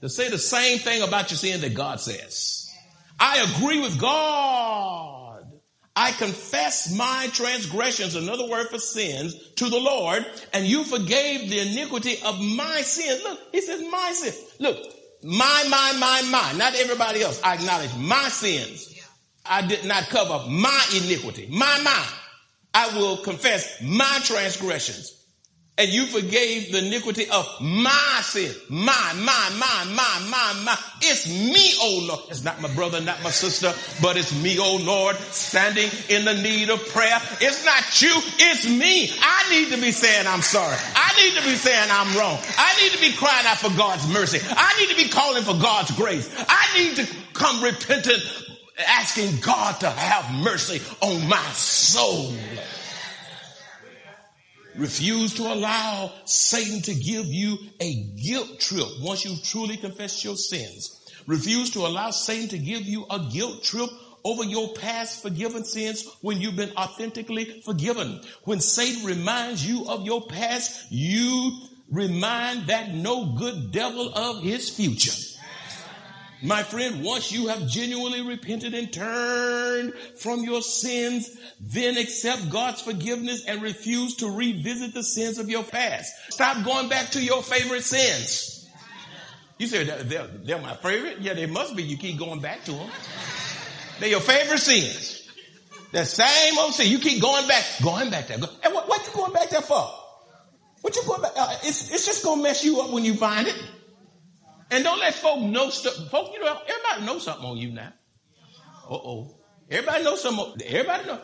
To 0.01 0.09
say 0.09 0.29
the 0.29 0.39
same 0.39 0.79
thing 0.79 1.03
about 1.03 1.29
your 1.31 1.37
sin 1.37 1.61
that 1.61 1.73
God 1.73 2.01
says. 2.01 2.69
I 3.19 3.53
agree 3.55 3.79
with 3.79 3.99
God. 4.01 5.22
I 5.95 6.11
confess 6.11 6.95
my 6.95 7.29
transgressions, 7.33 8.15
another 8.15 8.47
word 8.47 8.69
for 8.69 8.79
sins, 8.79 9.35
to 9.57 9.69
the 9.69 9.77
Lord, 9.77 10.25
and 10.51 10.65
you 10.65 10.83
forgave 10.83 11.49
the 11.49 11.59
iniquity 11.59 12.15
of 12.25 12.41
my 12.41 12.81
sin. 12.81 13.21
Look, 13.23 13.39
he 13.51 13.61
says 13.61 13.81
my 13.91 14.11
sin. 14.13 14.33
Look, 14.59 14.77
my, 15.23 15.65
my, 15.69 15.93
my, 15.99 16.21
my, 16.29 16.53
not 16.57 16.75
everybody 16.75 17.21
else. 17.21 17.39
I 17.43 17.55
acknowledge 17.55 17.95
my 17.97 18.27
sins. 18.29 18.89
I 19.45 19.65
did 19.65 19.85
not 19.85 20.09
cover 20.09 20.49
my 20.49 20.85
iniquity. 20.95 21.47
My, 21.51 21.79
my. 21.83 22.07
I 22.73 22.97
will 22.97 23.17
confess 23.17 23.79
my 23.81 24.19
transgressions. 24.23 25.22
And 25.75 25.89
you 25.91 26.05
forgave 26.05 26.71
the 26.71 26.85
iniquity 26.85 27.27
of 27.31 27.49
my 27.59 28.19
sin. 28.21 28.53
My, 28.69 29.13
my, 29.15 29.49
my, 29.57 29.85
my, 29.95 30.27
my, 30.29 30.61
my. 30.63 30.77
It's 31.01 31.27
me, 31.27 31.73
oh 31.81 32.05
Lord. 32.07 32.29
It's 32.29 32.43
not 32.43 32.61
my 32.61 32.71
brother, 32.75 33.01
not 33.01 33.23
my 33.23 33.31
sister, 33.31 33.73
but 33.99 34.15
it's 34.15 34.39
me, 34.43 34.57
oh 34.59 34.77
Lord, 34.83 35.15
standing 35.15 35.89
in 36.09 36.25
the 36.25 36.35
need 36.35 36.69
of 36.69 36.87
prayer. 36.89 37.19
It's 37.41 37.65
not 37.65 38.01
you, 38.03 38.13
it's 38.37 38.69
me. 38.69 39.09
I 39.19 39.49
need 39.49 39.73
to 39.73 39.81
be 39.81 39.89
saying 39.89 40.27
I'm 40.27 40.43
sorry. 40.43 40.77
I 40.95 41.11
need 41.19 41.41
to 41.41 41.43
be 41.43 41.55
saying 41.55 41.89
I'm 41.89 42.17
wrong. 42.19 42.37
I 42.55 42.83
need 42.83 42.91
to 42.91 43.01
be 43.01 43.17
crying 43.17 43.47
out 43.47 43.57
for 43.57 43.75
God's 43.75 44.07
mercy. 44.13 44.37
I 44.47 44.79
need 44.79 44.89
to 44.89 44.95
be 44.95 45.09
calling 45.09 45.41
for 45.41 45.55
God's 45.59 45.89
grace. 45.91 46.29
I 46.37 46.77
need 46.77 46.97
to 46.97 47.15
come 47.33 47.63
repentant, 47.63 48.21
asking 48.77 49.39
God 49.39 49.79
to 49.79 49.89
have 49.89 50.35
mercy 50.43 50.83
on 51.01 51.27
my 51.27 51.41
soul. 51.53 52.31
Refuse 54.75 55.35
to 55.35 55.43
allow 55.43 56.11
Satan 56.25 56.81
to 56.81 56.95
give 56.95 57.25
you 57.27 57.57
a 57.79 57.93
guilt 58.15 58.59
trip 58.59 58.87
once 59.01 59.23
you've 59.23 59.43
truly 59.43 59.77
confessed 59.77 60.23
your 60.23 60.35
sins. 60.35 60.99
Refuse 61.27 61.71
to 61.71 61.79
allow 61.79 62.09
Satan 62.09 62.49
to 62.49 62.57
give 62.57 62.81
you 62.81 63.05
a 63.09 63.19
guilt 63.31 63.63
trip 63.63 63.89
over 64.23 64.43
your 64.43 64.73
past 64.73 65.21
forgiven 65.21 65.63
sins 65.63 66.09
when 66.21 66.41
you've 66.41 66.55
been 66.55 66.75
authentically 66.75 67.61
forgiven. 67.61 68.21
When 68.45 68.59
Satan 68.59 69.05
reminds 69.05 69.65
you 69.65 69.85
of 69.87 70.05
your 70.05 70.25
past, 70.25 70.87
you 70.89 71.51
remind 71.91 72.67
that 72.67 72.93
no 72.93 73.35
good 73.37 73.71
devil 73.71 74.11
of 74.13 74.41
his 74.41 74.69
future. 74.69 75.32
My 76.43 76.61
friend, 76.61 77.05
once 77.05 77.31
you 77.31 77.47
have 77.47 77.67
genuinely 77.67 78.21
repented 78.21 78.73
and 78.73 78.91
turned 78.91 79.93
from 80.17 80.43
your 80.43 80.61
sins, 80.61 81.29
then 81.61 81.97
accept 81.97 82.49
God's 82.49 82.81
forgiveness 82.81 83.45
and 83.45 83.61
refuse 83.61 84.17
to 84.17 84.29
revisit 84.29 84.93
the 84.93 85.03
sins 85.03 85.39
of 85.39 85.49
your 85.49 85.63
past. 85.63 86.13
Stop 86.29 86.65
going 86.65 86.89
back 86.89 87.11
to 87.11 87.23
your 87.23 87.41
favorite 87.41 87.83
sins. 87.83 88.69
You 89.57 89.67
say 89.67 89.85
they're, 89.85 90.27
they're 90.27 90.61
my 90.61 90.75
favorite? 90.75 91.21
Yeah, 91.21 91.33
they 91.33 91.45
must 91.45 91.77
be. 91.77 91.83
You 91.83 91.95
keep 91.95 92.19
going 92.19 92.41
back 92.41 92.65
to 92.65 92.73
them. 92.73 92.89
They're 94.01 94.09
your 94.09 94.19
favorite 94.19 94.59
sins. 94.59 95.29
The 95.93 96.03
same 96.03 96.59
old 96.59 96.73
sin. 96.73 96.91
You 96.91 96.99
keep 96.99 97.21
going 97.21 97.47
back, 97.47 97.63
going 97.81 98.09
back 98.09 98.27
there. 98.27 98.37
And 98.63 98.73
what, 98.73 98.89
what 98.89 99.07
you 99.07 99.13
going 99.13 99.31
back 99.31 99.49
there 99.49 99.61
for? 99.61 99.89
What 100.81 100.93
you 100.93 101.03
going 101.07 101.21
back? 101.21 101.31
Uh, 101.37 101.55
it's, 101.63 101.89
it's 101.89 102.05
just 102.05 102.21
going 102.25 102.39
to 102.39 102.43
mess 102.43 102.65
you 102.65 102.81
up 102.81 102.91
when 102.91 103.05
you 103.05 103.13
find 103.13 103.47
it. 103.47 103.55
And 104.71 104.83
don't 104.83 104.99
let 104.99 105.13
folk 105.13 105.41
know 105.41 105.69
stuff. 105.69 106.09
Folk, 106.09 106.33
you 106.33 106.39
know, 106.39 106.57
everybody 106.67 107.05
knows 107.05 107.23
something 107.23 107.45
on 107.45 107.57
you 107.57 107.71
now. 107.71 107.93
Uh 108.89 108.93
oh. 108.93 109.35
Everybody 109.69 110.03
knows 110.03 110.21
something. 110.21 110.61
Everybody 110.65 111.05
know. 111.05 111.21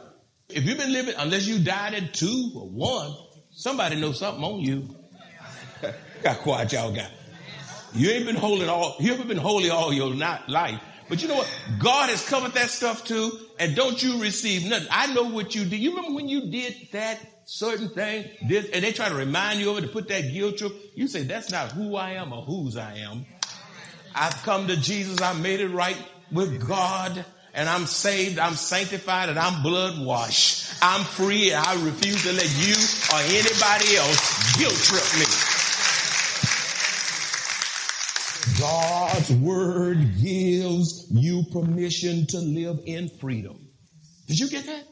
If 0.49 0.65
you've 0.65 0.77
been 0.77 0.91
living, 0.91 1.13
unless 1.17 1.45
you 1.45 1.59
died 1.59 1.93
at 1.93 2.13
two 2.13 2.51
or 2.55 2.67
one, 2.67 3.15
somebody 3.51 3.99
knows 3.99 4.19
something 4.19 4.43
on 4.43 4.59
you. 4.59 4.95
got 6.23 6.39
quiet, 6.39 6.71
y'all 6.73 6.93
got. 6.93 7.11
You 7.93 8.09
ain't 8.11 8.25
been 8.25 8.35
holy 8.35 8.67
all. 8.67 8.95
You 8.99 9.11
haven't 9.11 9.27
been 9.27 9.37
holy 9.37 9.69
all 9.69 9.93
your 9.93 10.13
life, 10.13 10.79
But 11.09 11.21
you 11.21 11.27
know 11.27 11.35
what? 11.35 11.51
God 11.79 12.09
has 12.09 12.27
covered 12.27 12.53
that 12.53 12.69
stuff 12.69 13.03
too. 13.03 13.31
And 13.59 13.75
don't 13.75 14.01
you 14.01 14.21
receive 14.21 14.69
nothing. 14.69 14.87
I 14.91 15.11
know 15.13 15.23
what 15.23 15.55
you 15.55 15.65
did. 15.65 15.79
You 15.79 15.89
remember 15.89 16.15
when 16.15 16.29
you 16.29 16.51
did 16.51 16.75
that 16.91 17.19
certain 17.45 17.89
thing, 17.89 18.29
this, 18.47 18.69
and 18.69 18.83
they 18.83 18.91
try 18.91 19.09
to 19.09 19.15
remind 19.15 19.59
you 19.59 19.71
of 19.71 19.79
it 19.79 19.81
to 19.81 19.87
put 19.87 20.07
that 20.09 20.31
guilt 20.31 20.57
trip. 20.57 20.71
You 20.95 21.07
say, 21.07 21.23
that's 21.23 21.51
not 21.51 21.71
who 21.71 21.95
I 21.95 22.11
am 22.11 22.31
or 22.31 22.43
whose 22.43 22.77
I 22.77 22.97
am. 22.97 23.25
I've 24.13 24.35
come 24.43 24.67
to 24.67 24.77
Jesus. 24.77 25.19
I 25.19 25.33
made 25.33 25.59
it 25.59 25.69
right 25.69 25.97
with 26.31 26.67
God 26.67 27.25
and 27.53 27.67
I'm 27.67 27.85
saved, 27.87 28.39
I'm 28.39 28.53
sanctified, 28.53 29.29
and 29.29 29.39
I'm 29.39 29.63
blood 29.63 29.99
washed. 29.99 30.71
I'm 30.81 31.03
free, 31.03 31.51
and 31.51 31.65
I 31.65 31.73
refuse 31.83 32.23
to 32.23 32.31
let 32.31 32.49
you 32.57 32.75
or 33.11 33.19
anybody 33.25 33.97
else 33.97 34.55
guilt 34.55 34.75
trip 34.75 35.03
me. 35.19 35.25
God's 39.19 39.31
word 39.41 39.97
gives 40.21 41.07
you 41.11 41.43
permission 41.51 42.25
to 42.27 42.37
live 42.39 42.79
in 42.85 43.09
freedom. 43.19 43.67
Did 44.27 44.39
you 44.39 44.49
get 44.49 44.65
that? 44.65 44.85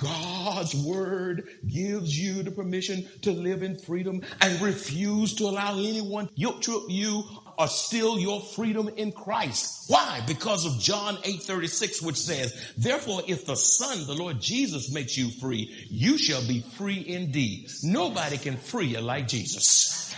God's 0.00 0.74
word 0.74 1.46
gives 1.66 2.18
you 2.18 2.42
the 2.42 2.50
permission 2.50 3.06
to 3.22 3.32
live 3.32 3.62
in 3.62 3.78
freedom 3.78 4.22
and 4.40 4.62
refuse 4.62 5.34
to 5.34 5.44
allow 5.44 5.74
anyone 5.74 6.30
guilt 6.34 6.62
trip 6.62 6.84
you 6.88 7.22
or 7.58 7.68
steal 7.68 8.18
your 8.18 8.40
freedom 8.40 8.88
in 8.96 9.12
Christ. 9.12 9.84
Why? 9.88 10.22
Because 10.26 10.64
of 10.64 10.80
John 10.80 11.18
8:36 11.24 12.00
which 12.00 12.16
says, 12.16 12.54
"Therefore 12.78 13.22
if 13.26 13.44
the 13.44 13.56
Son, 13.56 14.06
the 14.06 14.14
Lord 14.14 14.40
Jesus 14.40 14.90
makes 14.90 15.14
you 15.18 15.30
free, 15.42 15.70
you 15.90 16.16
shall 16.16 16.46
be 16.46 16.60
free 16.78 17.04
indeed." 17.06 17.68
Nobody 17.82 18.38
can 18.38 18.56
free 18.56 18.86
you 18.86 19.00
like 19.00 19.28
Jesus. 19.28 20.14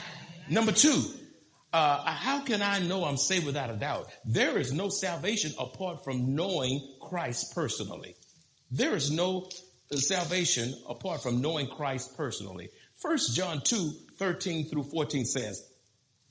Number 0.49 0.71
2, 0.73 1.20
uh, 1.73 2.11
how 2.11 2.41
can 2.41 2.62
I 2.62 2.81
know 2.81 3.05
I'm 3.05 3.17
saved 3.17 3.47
without 3.47 3.71
a 3.71 3.77
doubt? 3.77 4.11
There 4.25 4.59
is 4.59 4.73
no 4.73 4.89
salvation 4.89 5.53
apart 5.59 6.05
from 6.05 6.35
knowing 6.35 6.97
Christ 7.00 7.55
personally. 7.55 8.17
There 8.71 8.97
is 8.97 9.11
no 9.11 9.49
salvation 9.93 10.75
apart 10.89 11.23
from 11.23 11.41
knowing 11.41 11.69
Christ 11.69 12.17
personally. 12.17 12.71
First 12.97 13.37
John 13.37 13.61
2, 13.62 13.93
13 14.19 14.69
through 14.69 14.85
14 14.85 15.25
says, 15.25 15.65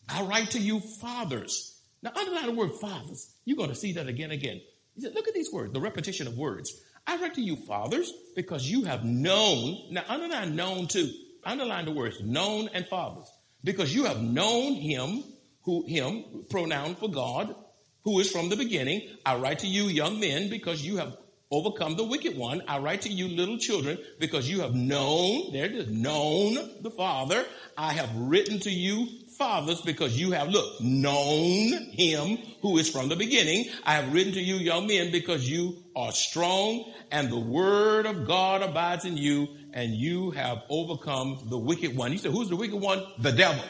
I 0.09 0.23
write 0.23 0.51
to 0.51 0.59
you 0.59 0.79
fathers. 0.79 1.79
Now 2.01 2.11
underline 2.15 2.47
the 2.47 2.53
word 2.53 2.71
fathers. 2.81 3.33
You're 3.45 3.57
going 3.57 3.69
to 3.69 3.75
see 3.75 3.93
that 3.93 4.07
again 4.07 4.31
again. 4.31 4.61
He 4.95 5.01
said, 5.01 5.13
look 5.15 5.27
at 5.27 5.33
these 5.33 5.51
words, 5.53 5.71
the 5.71 5.81
repetition 5.81 6.27
of 6.27 6.37
words. 6.37 6.81
I 7.07 7.17
write 7.17 7.35
to 7.35 7.41
you 7.41 7.55
fathers 7.55 8.11
because 8.35 8.69
you 8.69 8.83
have 8.83 9.05
known. 9.05 9.77
Now 9.91 10.03
underline 10.07 10.55
known 10.55 10.87
too. 10.87 11.11
Underline 11.45 11.85
the 11.85 11.91
words 11.91 12.21
known 12.21 12.69
and 12.73 12.85
fathers 12.87 13.29
because 13.63 13.93
you 13.93 14.05
have 14.05 14.21
known 14.21 14.73
him 14.73 15.23
who 15.63 15.85
him 15.85 16.45
pronoun 16.49 16.95
for 16.95 17.09
God 17.09 17.55
who 18.03 18.19
is 18.19 18.31
from 18.31 18.49
the 18.49 18.55
beginning. 18.55 19.01
I 19.25 19.35
write 19.35 19.59
to 19.59 19.67
you 19.67 19.83
young 19.85 20.19
men 20.19 20.49
because 20.49 20.85
you 20.85 20.97
have 20.97 21.17
overcome 21.51 21.95
the 21.95 22.03
wicked 22.03 22.37
one. 22.37 22.61
I 22.67 22.79
write 22.79 23.01
to 23.01 23.09
you 23.09 23.27
little 23.27 23.57
children 23.57 23.97
because 24.19 24.49
you 24.49 24.61
have 24.61 24.73
known, 24.73 25.51
there 25.51 25.65
it 25.65 25.75
is, 25.75 25.89
known 25.89 26.55
the 26.81 26.91
Father. 26.91 27.45
I 27.77 27.93
have 27.93 28.15
written 28.15 28.59
to 28.61 28.69
you 28.69 29.07
fathers 29.37 29.81
because 29.81 30.19
you 30.19 30.31
have, 30.31 30.49
look, 30.49 30.81
known 30.81 31.71
him 31.91 32.37
who 32.61 32.77
is 32.77 32.89
from 32.89 33.09
the 33.09 33.15
beginning. 33.15 33.65
I 33.83 33.93
have 33.93 34.13
written 34.13 34.33
to 34.33 34.41
you 34.41 34.55
young 34.55 34.87
men 34.87 35.11
because 35.11 35.49
you 35.49 35.77
are 35.95 36.11
strong 36.11 36.91
and 37.11 37.29
the 37.29 37.39
word 37.39 38.05
of 38.05 38.27
God 38.27 38.61
abides 38.61 39.05
in 39.05 39.17
you 39.17 39.47
and 39.73 39.93
you 39.93 40.31
have 40.31 40.63
overcome 40.69 41.47
the 41.49 41.57
wicked 41.57 41.95
one. 41.95 42.11
You 42.11 42.17
said, 42.17 42.31
who's 42.31 42.49
the 42.49 42.55
wicked 42.55 42.79
one? 42.79 43.03
The 43.19 43.31
devil, 43.31 43.63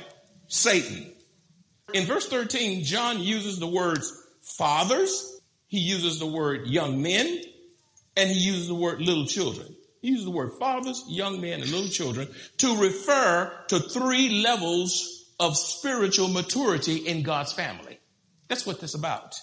Satan. 0.48 1.14
In 1.94 2.06
verse 2.06 2.28
13, 2.28 2.84
John 2.84 3.20
uses 3.20 3.60
the 3.60 3.68
words 3.68 4.12
fathers. 4.42 5.40
He 5.68 5.80
uses 5.80 6.20
the 6.20 6.28
word 6.28 6.68
young 6.68 7.02
men 7.02 7.42
and 8.16 8.30
he 8.30 8.40
uses 8.40 8.68
the 8.68 8.76
word 8.76 9.02
little 9.02 9.26
children. 9.26 9.76
He 10.02 10.10
uses 10.10 10.26
the 10.26 10.32
word 10.32 10.54
fathers, 10.60 11.04
young 11.08 11.42
men, 11.42 11.62
and 11.62 11.70
little 11.72 11.90
children 11.90 12.28
to 12.58 12.78
refer 12.78 13.52
to 13.68 13.80
three 13.80 14.42
levels 14.42 15.26
of 15.40 15.58
spiritual 15.58 16.28
maturity 16.28 16.98
in 16.98 17.24
God's 17.24 17.54
family. 17.54 18.00
That's 18.48 18.66
what 18.66 18.82
this 18.82 18.94
about. 18.94 19.40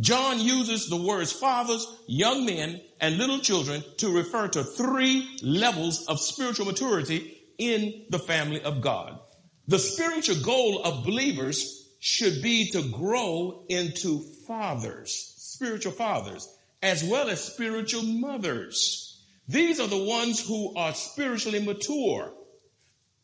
John 0.00 0.40
uses 0.40 0.88
the 0.88 0.96
words 0.96 1.32
fathers, 1.32 1.86
young 2.06 2.46
men, 2.46 2.80
and 3.00 3.18
little 3.18 3.40
children 3.40 3.82
to 3.98 4.14
refer 4.14 4.48
to 4.48 4.62
three 4.62 5.38
levels 5.42 6.06
of 6.06 6.20
spiritual 6.20 6.66
maturity 6.66 7.38
in 7.58 8.04
the 8.10 8.18
family 8.18 8.62
of 8.62 8.80
God. 8.80 9.18
The 9.66 9.78
spiritual 9.78 10.42
goal 10.42 10.82
of 10.82 11.04
believers 11.04 11.90
should 12.00 12.42
be 12.42 12.70
to 12.70 12.82
grow 12.90 13.64
into 13.68 14.20
fathers, 14.46 15.34
spiritual 15.36 15.92
fathers 15.92 16.48
as 16.82 17.02
well 17.02 17.28
as 17.28 17.42
spiritual 17.42 18.02
mothers. 18.02 19.24
These 19.48 19.80
are 19.80 19.88
the 19.88 20.04
ones 20.04 20.46
who 20.46 20.74
are 20.76 20.94
spiritually 20.94 21.64
mature. 21.64 22.32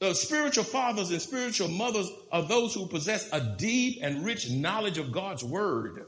The 0.01 0.15
spiritual 0.15 0.65
fathers 0.65 1.11
and 1.11 1.23
spiritual 1.23 1.69
mothers 1.69 2.11
are 2.33 2.43
those 2.43 2.75
who 2.75 2.89
possess 2.89 3.29
a 3.33 3.41
deep 3.41 4.01
and 4.03 4.25
rich 4.25 4.51
knowledge 4.51 4.99
of 4.99 5.13
God's 5.13 5.45
word. 5.45 6.05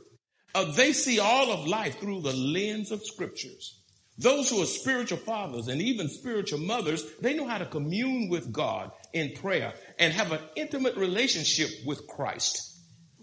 Uh, 0.57 0.65
they 0.73 0.95
see 0.95 1.21
all 1.21 1.53
of 1.53 1.67
life 1.67 1.99
through 2.01 2.23
the 2.23 2.33
lens 2.33 2.91
of 2.91 3.05
scriptures. 3.05 3.79
Those 4.17 4.49
who 4.49 4.63
are 4.63 4.67
spiritual 4.67 5.19
fathers 5.19 5.69
and 5.69 5.83
even 5.83 6.09
spiritual 6.09 6.61
mothers, 6.61 7.05
they 7.21 7.35
know 7.35 7.47
how 7.47 7.59
to 7.59 7.67
commune 7.67 8.31
with 8.31 8.51
God 8.55 8.91
in 9.13 9.35
prayer 9.35 9.75
and 9.99 10.15
have 10.15 10.33
an 10.33 10.41
intimate 10.57 10.97
relationship 10.97 11.69
with 11.85 12.07
Christ. 12.07 12.81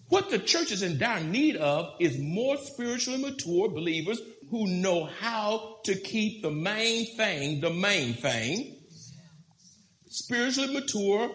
What 0.10 0.30
the 0.30 0.38
church 0.38 0.72
is 0.72 0.84
in 0.84 1.00
dire 1.00 1.24
need 1.24 1.56
of 1.56 1.96
is 2.00 2.20
more 2.20 2.56
spiritually 2.58 3.20
mature 3.20 3.68
believers 3.68 4.22
who 4.52 4.68
know 4.68 5.06
how 5.06 5.78
to 5.86 5.96
keep 5.96 6.44
the 6.44 6.52
main 6.52 7.18
thing 7.18 7.62
the 7.62 7.72
main 7.72 8.14
thing. 8.14 8.80
Spiritually 10.06 10.72
mature 10.72 11.32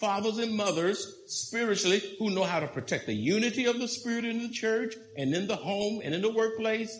fathers 0.00 0.38
and 0.38 0.56
mothers 0.56 1.14
spiritually 1.30 2.02
who 2.18 2.30
know 2.30 2.44
how 2.44 2.60
to 2.60 2.66
protect 2.66 3.06
the 3.06 3.14
unity 3.14 3.66
of 3.66 3.78
the 3.78 3.88
spirit 3.88 4.24
in 4.24 4.38
the 4.38 4.48
church 4.48 4.94
and 5.16 5.34
in 5.34 5.46
the 5.46 5.56
home 5.56 6.00
and 6.02 6.14
in 6.14 6.22
the 6.22 6.32
workplace 6.32 6.96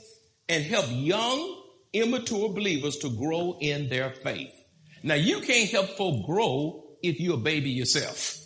and 0.48 0.64
help 0.64 0.86
young 0.88 1.62
immature 1.92 2.48
believers 2.50 2.96
to 2.98 3.10
grow 3.10 3.56
in 3.60 3.88
their 3.88 4.10
faith. 4.10 4.52
Now 5.02 5.14
you 5.14 5.40
can't 5.40 5.70
help 5.70 5.88
folk 5.90 6.26
grow 6.26 6.84
if 7.02 7.20
you're 7.20 7.34
a 7.34 7.38
baby 7.38 7.70
yourself. 7.70 8.36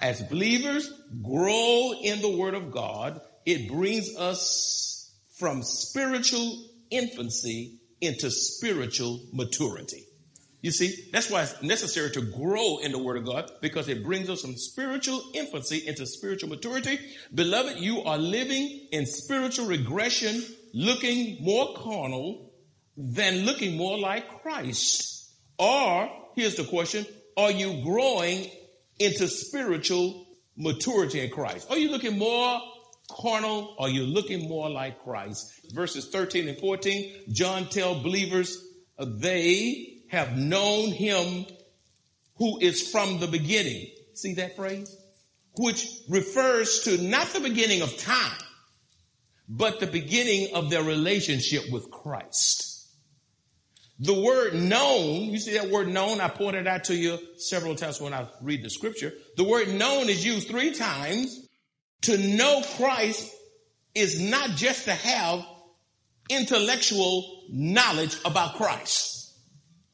As 0.00 0.22
believers 0.22 0.90
grow 1.22 1.92
in 2.02 2.22
the 2.22 2.36
Word 2.36 2.54
of 2.54 2.70
God, 2.70 3.20
it 3.44 3.68
brings 3.70 4.16
us 4.16 5.14
from 5.36 5.62
spiritual 5.62 6.64
infancy 6.90 7.80
into 8.00 8.30
spiritual 8.30 9.20
maturity. 9.32 10.06
You 10.62 10.70
see, 10.70 11.08
that's 11.10 11.30
why 11.30 11.42
it's 11.42 11.62
necessary 11.62 12.10
to 12.10 12.20
grow 12.20 12.78
in 12.78 12.92
the 12.92 12.98
Word 12.98 13.16
of 13.16 13.24
God 13.24 13.50
because 13.62 13.88
it 13.88 14.04
brings 14.04 14.28
us 14.28 14.42
from 14.42 14.56
spiritual 14.56 15.22
infancy 15.32 15.86
into 15.86 16.04
spiritual 16.06 16.50
maturity. 16.50 16.98
Beloved, 17.34 17.78
you 17.78 18.02
are 18.02 18.18
living 18.18 18.88
in 18.92 19.06
spiritual 19.06 19.66
regression, 19.66 20.42
looking 20.74 21.42
more 21.42 21.74
carnal 21.76 22.52
than 22.96 23.46
looking 23.46 23.76
more 23.76 23.98
like 23.98 24.42
Christ. 24.42 25.32
Or, 25.58 26.10
here's 26.36 26.56
the 26.56 26.64
question, 26.64 27.06
are 27.38 27.50
you 27.50 27.82
growing 27.82 28.50
into 28.98 29.28
spiritual 29.28 30.26
maturity 30.58 31.20
in 31.20 31.30
Christ? 31.30 31.70
Are 31.70 31.78
you 31.78 31.90
looking 31.90 32.18
more 32.18 32.60
carnal? 33.10 33.76
Are 33.78 33.88
you 33.88 34.02
looking 34.02 34.46
more 34.46 34.68
like 34.68 35.02
Christ? 35.02 35.72
Verses 35.72 36.10
13 36.10 36.48
and 36.48 36.58
14, 36.58 37.32
John 37.32 37.66
tell 37.70 38.02
believers 38.02 38.62
they 38.98 39.89
have 40.10 40.36
known 40.36 40.90
him 40.90 41.46
who 42.36 42.58
is 42.58 42.90
from 42.90 43.20
the 43.20 43.26
beginning. 43.26 43.86
See 44.14 44.34
that 44.34 44.56
phrase? 44.56 44.96
Which 45.56 45.86
refers 46.08 46.82
to 46.84 46.98
not 46.98 47.28
the 47.28 47.40
beginning 47.40 47.82
of 47.82 47.96
time, 47.96 48.38
but 49.48 49.78
the 49.80 49.86
beginning 49.86 50.54
of 50.54 50.70
their 50.70 50.82
relationship 50.82 51.70
with 51.70 51.90
Christ. 51.90 52.88
The 54.00 54.18
word 54.18 54.54
known, 54.54 55.24
you 55.24 55.38
see 55.38 55.58
that 55.58 55.70
word 55.70 55.88
known? 55.88 56.20
I 56.20 56.28
pointed 56.28 56.66
out 56.66 56.84
to 56.84 56.94
you 56.94 57.18
several 57.36 57.74
times 57.74 58.00
when 58.00 58.14
I 58.14 58.26
read 58.40 58.62
the 58.62 58.70
scripture. 58.70 59.12
The 59.36 59.44
word 59.44 59.68
known 59.68 60.08
is 60.08 60.24
used 60.24 60.48
three 60.48 60.72
times. 60.72 61.46
To 62.02 62.16
know 62.16 62.62
Christ 62.78 63.30
is 63.94 64.18
not 64.18 64.50
just 64.50 64.86
to 64.86 64.92
have 64.92 65.44
intellectual 66.30 67.42
knowledge 67.50 68.16
about 68.24 68.54
Christ. 68.54 69.19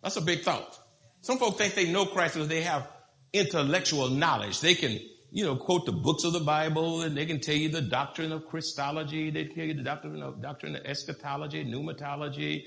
That's 0.06 0.14
a 0.14 0.20
big 0.20 0.42
thought. 0.42 0.78
Some 1.22 1.38
folks 1.38 1.56
think 1.56 1.74
they 1.74 1.90
know 1.90 2.06
Christ 2.06 2.34
because 2.34 2.46
they 2.48 2.60
have 2.60 2.86
intellectual 3.32 4.08
knowledge. 4.08 4.60
They 4.60 4.76
can, 4.76 5.00
you 5.32 5.44
know, 5.44 5.56
quote 5.56 5.84
the 5.84 5.90
books 5.90 6.22
of 6.22 6.32
the 6.32 6.38
Bible 6.38 7.02
and 7.02 7.16
they 7.16 7.26
can 7.26 7.40
tell 7.40 7.56
you 7.56 7.70
the 7.70 7.82
doctrine 7.82 8.30
of 8.30 8.46
Christology. 8.46 9.30
They 9.30 9.46
can 9.46 9.56
tell 9.56 9.64
you 9.64 9.74
the 9.74 9.82
doctrine 9.82 10.22
of, 10.22 10.40
doctrine 10.40 10.76
of 10.76 10.84
eschatology, 10.84 11.64
pneumatology, 11.64 12.66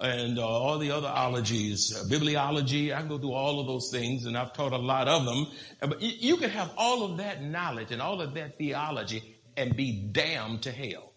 and 0.00 0.38
uh, 0.38 0.48
all 0.48 0.78
the 0.78 0.90
other 0.90 1.08
ologies, 1.08 1.94
uh, 1.94 2.04
bibliology. 2.04 2.94
I 2.94 3.00
can 3.00 3.08
go 3.08 3.18
through 3.18 3.34
all 3.34 3.60
of 3.60 3.66
those 3.66 3.90
things, 3.92 4.24
and 4.24 4.34
I've 4.34 4.54
taught 4.54 4.72
a 4.72 4.78
lot 4.78 5.08
of 5.08 5.26
them. 5.26 5.46
But 5.80 6.00
you, 6.00 6.12
you 6.18 6.36
can 6.38 6.48
have 6.48 6.70
all 6.78 7.02
of 7.02 7.18
that 7.18 7.42
knowledge 7.42 7.92
and 7.92 8.00
all 8.00 8.22
of 8.22 8.32
that 8.32 8.56
theology 8.56 9.36
and 9.58 9.76
be 9.76 10.08
damned 10.10 10.62
to 10.62 10.72
hell. 10.72 11.07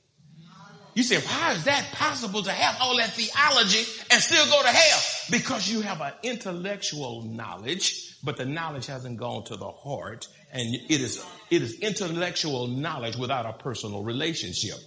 You 0.94 1.04
say, 1.04 1.22
how 1.22 1.52
is 1.52 1.64
that 1.64 1.90
possible 1.94 2.44
to 2.44 2.52
have 2.52 2.76
all 2.82 2.98
that 2.98 3.14
theology 3.14 3.86
and 4.12 4.22
still 4.22 4.46
go 4.46 4.62
to 4.62 4.68
hell? 4.68 5.00
Because 5.30 5.70
you 5.70 5.82
have 5.82 6.02
an 6.02 6.14
intellectual 6.24 7.24
knowledge, 7.24 8.18
but 8.24 8.36
the 8.36 8.46
knowledge 8.46 8.88
hasn't 8.88 9.18
gone 9.18 9.46
to 9.46 9.56
the 9.56 9.70
heart. 9.70 10.28
And 10.52 10.76
it 10.76 11.02
is, 11.02 11.24
it 11.50 11.62
is 11.62 11.80
intellectual 11.80 12.68
knowledge 12.68 13.16
without 13.16 13.46
a 13.46 13.54
personal 13.54 14.04
relationship. 14.04 14.78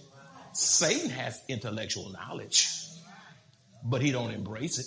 Satan 0.53 1.09
has 1.09 1.41
intellectual 1.49 2.11
knowledge, 2.11 2.67
but 3.83 4.01
he 4.01 4.11
don't 4.11 4.31
embrace 4.31 4.77
it. 4.77 4.85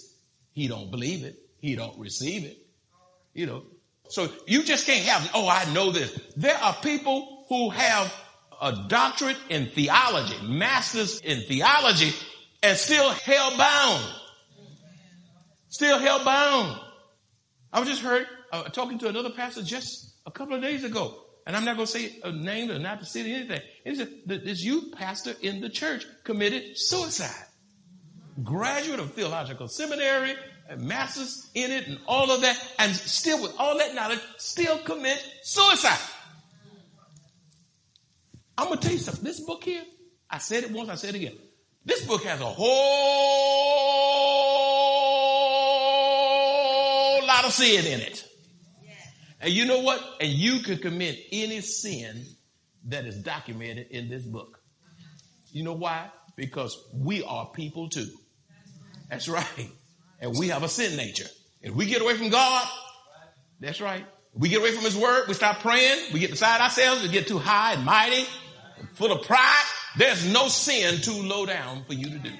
He 0.53 0.69
don't 0.69 0.91
believe 0.91 1.25
it. 1.25 1.37
He 1.61 1.75
don't 1.75 1.99
receive 1.99 2.45
it. 2.45 2.59
You 3.35 3.47
know, 3.47 3.63
so 4.09 4.29
you 4.47 4.63
just 4.63 4.87
can't 4.87 5.05
have, 5.05 5.31
oh, 5.35 5.49
I 5.49 5.71
know 5.73 5.91
this. 5.91 6.19
There 6.37 6.57
are 6.57 6.75
people 6.75 7.45
who 7.49 7.71
have 7.71 8.15
a 8.61 8.85
doctorate 8.89 9.39
in 9.49 9.67
theology, 9.67 10.37
masters 10.43 11.21
in 11.21 11.43
theology, 11.43 12.13
and 12.63 12.77
still 12.77 13.11
hell 13.11 13.57
bound. 13.57 14.05
Still 15.69 15.99
hell 15.99 16.25
bound. 16.25 16.81
I 17.73 17.81
was 17.81 17.89
just 17.89 18.03
heard 18.03 18.27
uh, 18.53 18.65
talking 18.65 18.99
to 19.01 19.09
another 19.09 19.31
pastor 19.31 19.63
just 19.63 20.15
a 20.27 20.31
couple 20.31 20.55
of 20.55 20.63
days 20.63 20.85
ago, 20.85 21.15
and 21.47 21.55
I'm 21.57 21.65
not 21.65 21.77
going 21.77 21.87
to 21.87 21.93
say 21.93 22.17
a 22.25 22.33
name 22.33 22.71
or 22.71 22.79
not 22.79 23.01
to 23.01 23.07
say 23.07 23.21
anything. 23.21 23.61
He 23.85 23.95
said 23.95 24.11
this 24.27 24.63
youth 24.63 24.93
pastor 24.93 25.35
in 25.41 25.61
the 25.61 25.69
church 25.69 26.07
committed 26.25 26.77
suicide. 26.77 27.45
Graduate 28.43 29.01
of 29.01 29.13
theological 29.13 29.69
seminary, 29.69 30.35
masters 30.79 31.49
in 31.55 31.71
it, 31.71 31.87
and 31.87 31.99
all 32.07 32.31
of 32.31 32.41
that, 32.43 32.59
and 32.79 32.95
still 32.95 33.43
with 33.43 33.55
all 33.59 33.77
that 33.79 33.95
knowledge, 33.95 34.21
still 34.39 34.79
commit 34.79 35.23
suicide. 35.43 35.99
I'm 38.59 38.67
going 38.67 38.79
to 38.81 38.85
tell 38.85 38.93
you 38.93 38.99
something. 38.99 39.23
This 39.25 39.39
book 39.39 39.63
here, 39.63 39.85
I 40.29 40.39
said 40.39 40.65
it 40.65 40.73
once, 40.73 40.89
I 40.89 40.97
said 40.97 41.15
it 41.15 41.19
again. 41.19 41.39
This 41.85 42.05
book 42.05 42.25
has 42.25 42.41
a 42.41 42.45
whole 42.45 42.67
lot 47.25 47.45
of 47.45 47.53
sin 47.53 47.87
in 47.87 48.01
it. 48.01 48.25
And 49.41 49.53
you 49.53 49.65
know 49.65 49.79
what? 49.81 50.03
And 50.21 50.33
you 50.33 50.59
can 50.59 50.79
commit 50.79 51.17
any 51.31 51.61
sin 51.61 52.27
that 52.87 53.07
is 53.07 53.23
documented 53.23 53.87
in 53.91 54.09
this 54.09 54.25
book. 54.25 54.59
You 55.53 55.63
know 55.63 55.75
why? 55.75 56.11
Because 56.37 56.77
we 56.93 57.23
are 57.23 57.47
people 57.47 57.89
too. 57.89 58.09
That's 59.09 59.29
right. 59.29 59.71
And 60.21 60.37
we 60.37 60.49
have 60.49 60.65
a 60.65 60.69
sin 60.69 60.97
nature. 60.97 61.29
If 61.63 61.75
we 61.75 61.87
get 61.87 62.03
away 62.03 62.17
from 62.17 62.31
God, 62.31 62.67
that's 63.61 63.81
right. 63.81 64.05
We 64.35 64.49
get 64.49 64.59
away 64.61 64.73
from 64.73 64.85
His 64.85 64.97
Word, 64.97 65.29
we 65.29 65.35
stop 65.35 65.61
praying, 65.61 66.13
we 66.13 66.19
get 66.19 66.31
beside 66.31 66.61
ourselves, 66.61 67.03
we 67.03 67.09
get 67.09 67.29
too 67.29 67.39
high 67.39 67.75
and 67.75 67.85
mighty, 67.85 68.27
full 68.99 69.13
of 69.13 69.23
pride, 69.23 69.65
there's 69.97 70.31
no 70.31 70.49
sin 70.49 71.01
too 71.01 71.23
low 71.23 71.47
down 71.47 71.85
for 71.85 71.95
you 71.95 72.11
to 72.11 72.19
do. 72.19 72.33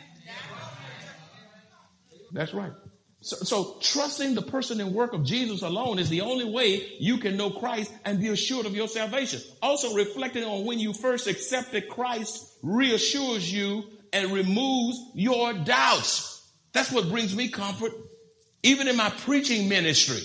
That's 2.33 2.53
right. 2.53 2.73
So, 3.21 3.37
so, 3.37 3.79
trusting 3.81 4.35
the 4.35 4.43
person 4.43 4.81
and 4.81 4.95
work 4.95 5.13
of 5.13 5.25
Jesus 5.25 5.63
alone 5.63 5.99
is 5.99 6.09
the 6.09 6.21
only 6.21 6.45
way 6.45 6.87
you 7.01 7.19
can 7.19 7.37
know 7.37 7.51
Christ 7.51 7.93
and 8.05 8.21
be 8.21 8.29
assured 8.29 8.65
of 8.65 8.77
your 8.77 8.87
salvation. 8.87 9.41
Also, 9.61 9.95
reflecting 9.95 10.45
on 10.45 10.65
when 10.65 10.79
you 10.79 10.93
first 10.93 11.27
accepted 11.27 11.89
Christ 11.89 12.47
reassures 12.63 13.53
you 13.53 13.85
and 14.13 14.31
removes 14.31 15.01
your 15.15 15.53
doubts. 15.53 16.49
That's 16.73 16.93
what 16.93 17.09
brings 17.09 17.35
me 17.35 17.49
comfort, 17.49 17.93
even 18.63 18.87
in 18.87 18.97
my 18.97 19.11
preaching 19.11 19.69
ministry. 19.69 20.23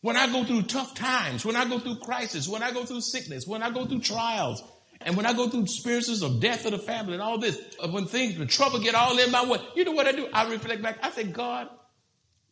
When 0.00 0.16
I 0.16 0.26
go 0.32 0.44
through 0.44 0.62
tough 0.62 0.94
times, 0.94 1.44
when 1.44 1.56
I 1.56 1.66
go 1.66 1.78
through 1.78 1.96
crisis, 1.96 2.48
when 2.48 2.62
I 2.62 2.72
go 2.72 2.86
through 2.86 3.02
sickness, 3.02 3.46
when 3.46 3.62
I 3.62 3.70
go 3.70 3.84
through 3.84 4.00
trials, 4.00 4.62
and 5.02 5.16
when 5.16 5.24
I 5.24 5.32
go 5.32 5.48
through 5.48 5.62
experiences 5.62 6.22
of 6.22 6.40
death 6.40 6.66
of 6.66 6.72
the 6.72 6.78
family 6.78 7.14
and 7.14 7.22
all 7.22 7.38
this, 7.38 7.58
uh, 7.82 7.88
when 7.88 8.04
things, 8.04 8.38
when 8.38 8.48
trouble 8.48 8.80
get 8.80 8.94
all 8.94 9.18
in 9.18 9.30
my 9.30 9.46
way, 9.46 9.58
you 9.74 9.84
know 9.84 9.92
what 9.92 10.06
I 10.06 10.12
do? 10.12 10.28
I 10.32 10.48
reflect 10.50 10.82
back. 10.82 10.98
I 11.02 11.10
say, 11.10 11.24
God, 11.24 11.68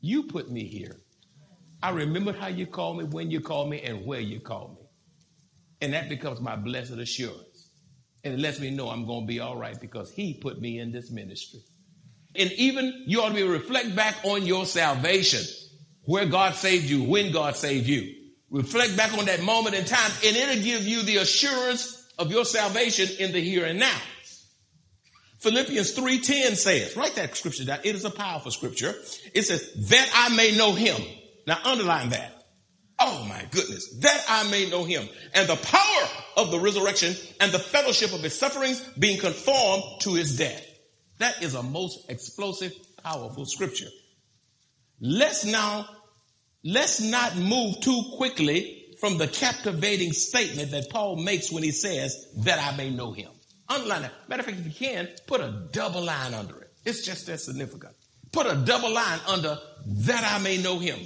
you 0.00 0.24
put 0.24 0.50
me 0.50 0.64
here. 0.64 0.96
I 1.82 1.90
remember 1.90 2.32
how 2.32 2.48
you 2.48 2.66
called 2.66 2.98
me, 2.98 3.04
when 3.04 3.30
you 3.30 3.40
called 3.40 3.68
me, 3.68 3.82
and 3.82 4.06
where 4.06 4.20
you 4.20 4.40
called 4.40 4.76
me. 4.76 4.86
And 5.80 5.92
that 5.92 6.08
becomes 6.08 6.40
my 6.40 6.56
blessed 6.56 6.92
assurance. 6.92 7.70
And 8.24 8.34
it 8.34 8.40
lets 8.40 8.58
me 8.58 8.70
know 8.70 8.88
I'm 8.88 9.06
going 9.06 9.22
to 9.22 9.26
be 9.26 9.40
all 9.40 9.56
right 9.56 9.78
because 9.78 10.10
he 10.10 10.34
put 10.34 10.60
me 10.60 10.80
in 10.80 10.90
this 10.90 11.10
ministry. 11.10 11.60
And 12.34 12.50
even 12.52 13.04
you 13.06 13.20
ought 13.20 13.28
to 13.28 13.34
be 13.34 13.42
reflect 13.42 13.94
back 13.94 14.16
on 14.24 14.44
your 14.44 14.64
salvation, 14.64 15.42
where 16.02 16.26
God 16.26 16.54
saved 16.54 16.86
you, 16.86 17.04
when 17.04 17.30
God 17.30 17.56
saved 17.56 17.86
you. 17.86 18.14
Reflect 18.50 18.96
back 18.96 19.16
on 19.16 19.26
that 19.26 19.42
moment 19.42 19.76
in 19.76 19.84
time, 19.84 20.10
and 20.24 20.34
it'll 20.34 20.64
give 20.64 20.86
you 20.86 21.02
the 21.02 21.18
assurance 21.18 21.97
of 22.18 22.30
your 22.30 22.44
salvation 22.44 23.08
in 23.18 23.32
the 23.32 23.40
here 23.40 23.64
and 23.64 23.78
now. 23.78 23.98
Philippians 25.38 25.94
3.10 25.94 26.56
says, 26.56 26.96
write 26.96 27.14
that 27.14 27.36
scripture 27.36 27.64
down. 27.64 27.78
It 27.84 27.94
is 27.94 28.04
a 28.04 28.10
powerful 28.10 28.50
scripture. 28.50 28.94
It 29.34 29.42
says, 29.42 29.72
that 29.88 30.10
I 30.12 30.34
may 30.34 30.56
know 30.56 30.72
him. 30.72 31.00
Now 31.46 31.58
underline 31.64 32.10
that. 32.10 32.34
Oh 32.98 33.24
my 33.28 33.46
goodness. 33.52 34.00
That 34.00 34.24
I 34.28 34.50
may 34.50 34.68
know 34.68 34.84
him 34.84 35.08
and 35.34 35.48
the 35.48 35.56
power 35.56 36.08
of 36.36 36.50
the 36.50 36.58
resurrection 36.58 37.14
and 37.40 37.52
the 37.52 37.58
fellowship 37.60 38.12
of 38.12 38.20
his 38.20 38.36
sufferings 38.36 38.80
being 38.98 39.20
conformed 39.20 39.84
to 40.00 40.14
his 40.14 40.36
death. 40.36 40.64
That 41.18 41.40
is 41.42 41.54
a 41.54 41.62
most 41.62 42.10
explosive, 42.10 42.72
powerful 43.02 43.44
scripture. 43.46 43.88
Let's 45.00 45.44
now, 45.44 45.88
let's 46.64 47.00
not 47.00 47.36
move 47.36 47.80
too 47.80 48.02
quickly 48.16 48.77
from 49.00 49.18
the 49.18 49.28
captivating 49.28 50.12
statement 50.12 50.72
that 50.72 50.90
Paul 50.90 51.16
makes 51.16 51.52
when 51.52 51.62
he 51.62 51.70
says, 51.70 52.26
that 52.38 52.58
I 52.60 52.76
may 52.76 52.90
know 52.90 53.12
him. 53.12 53.30
Underline 53.68 54.02
that. 54.02 54.12
Matter 54.28 54.40
of 54.40 54.46
fact, 54.46 54.58
if 54.58 54.66
you 54.66 54.88
can, 54.88 55.08
put 55.26 55.40
a 55.40 55.68
double 55.72 56.02
line 56.02 56.34
under 56.34 56.60
it. 56.60 56.72
It's 56.84 57.04
just 57.04 57.26
that 57.26 57.40
significant. 57.40 57.94
Put 58.32 58.46
a 58.46 58.56
double 58.56 58.92
line 58.92 59.20
under 59.28 59.58
that 59.86 60.24
I 60.24 60.42
may 60.42 60.58
know 60.58 60.78
him. 60.78 60.98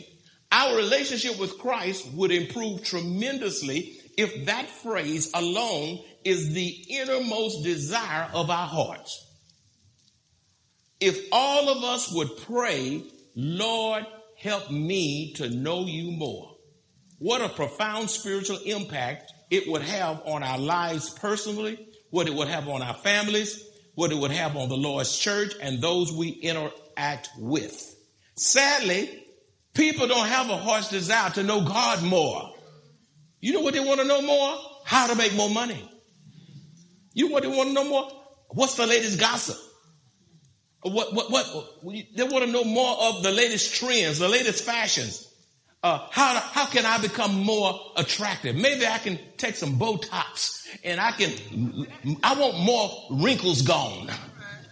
Our 0.50 0.76
relationship 0.76 1.38
with 1.38 1.58
Christ 1.58 2.12
would 2.12 2.30
improve 2.30 2.84
tremendously 2.84 3.98
if 4.16 4.46
that 4.46 4.68
phrase 4.68 5.30
alone 5.34 6.00
is 6.24 6.52
the 6.52 6.68
innermost 6.90 7.64
desire 7.64 8.28
of 8.32 8.50
our 8.50 8.66
hearts. 8.66 9.26
If 11.00 11.18
all 11.32 11.68
of 11.68 11.82
us 11.82 12.12
would 12.12 12.36
pray, 12.38 13.02
Lord, 13.34 14.06
help 14.36 14.70
me 14.70 15.32
to 15.34 15.48
know 15.48 15.84
you 15.86 16.12
more 16.12 16.51
what 17.22 17.40
a 17.40 17.48
profound 17.48 18.10
spiritual 18.10 18.58
impact 18.66 19.32
it 19.48 19.68
would 19.68 19.82
have 19.82 20.20
on 20.24 20.42
our 20.42 20.58
lives 20.58 21.08
personally, 21.08 21.78
what 22.10 22.26
it 22.26 22.34
would 22.34 22.48
have 22.48 22.68
on 22.68 22.82
our 22.82 22.94
families, 22.94 23.64
what 23.94 24.10
it 24.10 24.16
would 24.16 24.32
have 24.32 24.56
on 24.56 24.68
the 24.68 24.76
Lord's 24.76 25.16
church 25.16 25.52
and 25.62 25.80
those 25.80 26.10
we 26.10 26.30
interact 26.30 27.30
with. 27.38 27.96
Sadly, 28.34 29.24
people 29.72 30.08
don't 30.08 30.26
have 30.26 30.50
a 30.50 30.56
heart's 30.56 30.88
desire 30.88 31.30
to 31.30 31.44
know 31.44 31.64
God 31.64 32.02
more. 32.02 32.54
You 33.40 33.52
know 33.52 33.60
what 33.60 33.74
they 33.74 33.80
want 33.80 34.00
to 34.00 34.06
know 34.06 34.22
more? 34.22 34.58
How 34.84 35.06
to 35.06 35.14
make 35.14 35.32
more 35.36 35.50
money. 35.50 35.88
You 37.14 37.28
know 37.28 37.34
what 37.34 37.44
they 37.44 37.48
want 37.48 37.68
to 37.68 37.74
know 37.74 37.88
more? 37.88 38.10
What's 38.48 38.74
the 38.74 38.86
latest 38.86 39.20
gossip? 39.20 39.58
What, 40.82 41.14
what, 41.14 41.30
what, 41.30 41.46
they 42.16 42.24
want 42.24 42.46
to 42.46 42.50
know 42.50 42.64
more 42.64 42.96
of 43.00 43.22
the 43.22 43.30
latest 43.30 43.74
trends, 43.76 44.18
the 44.18 44.28
latest 44.28 44.64
fashions. 44.64 45.31
Uh, 45.82 46.06
how, 46.12 46.38
how 46.38 46.66
can 46.66 46.86
I 46.86 46.98
become 46.98 47.34
more 47.42 47.78
attractive? 47.96 48.54
Maybe 48.54 48.86
I 48.86 48.98
can 48.98 49.18
take 49.36 49.56
some 49.56 49.80
Botox 49.80 50.68
and 50.84 51.00
I 51.00 51.10
can, 51.10 51.88
I 52.22 52.38
want 52.38 52.60
more 52.60 52.90
wrinkles 53.10 53.62
gone. 53.62 54.08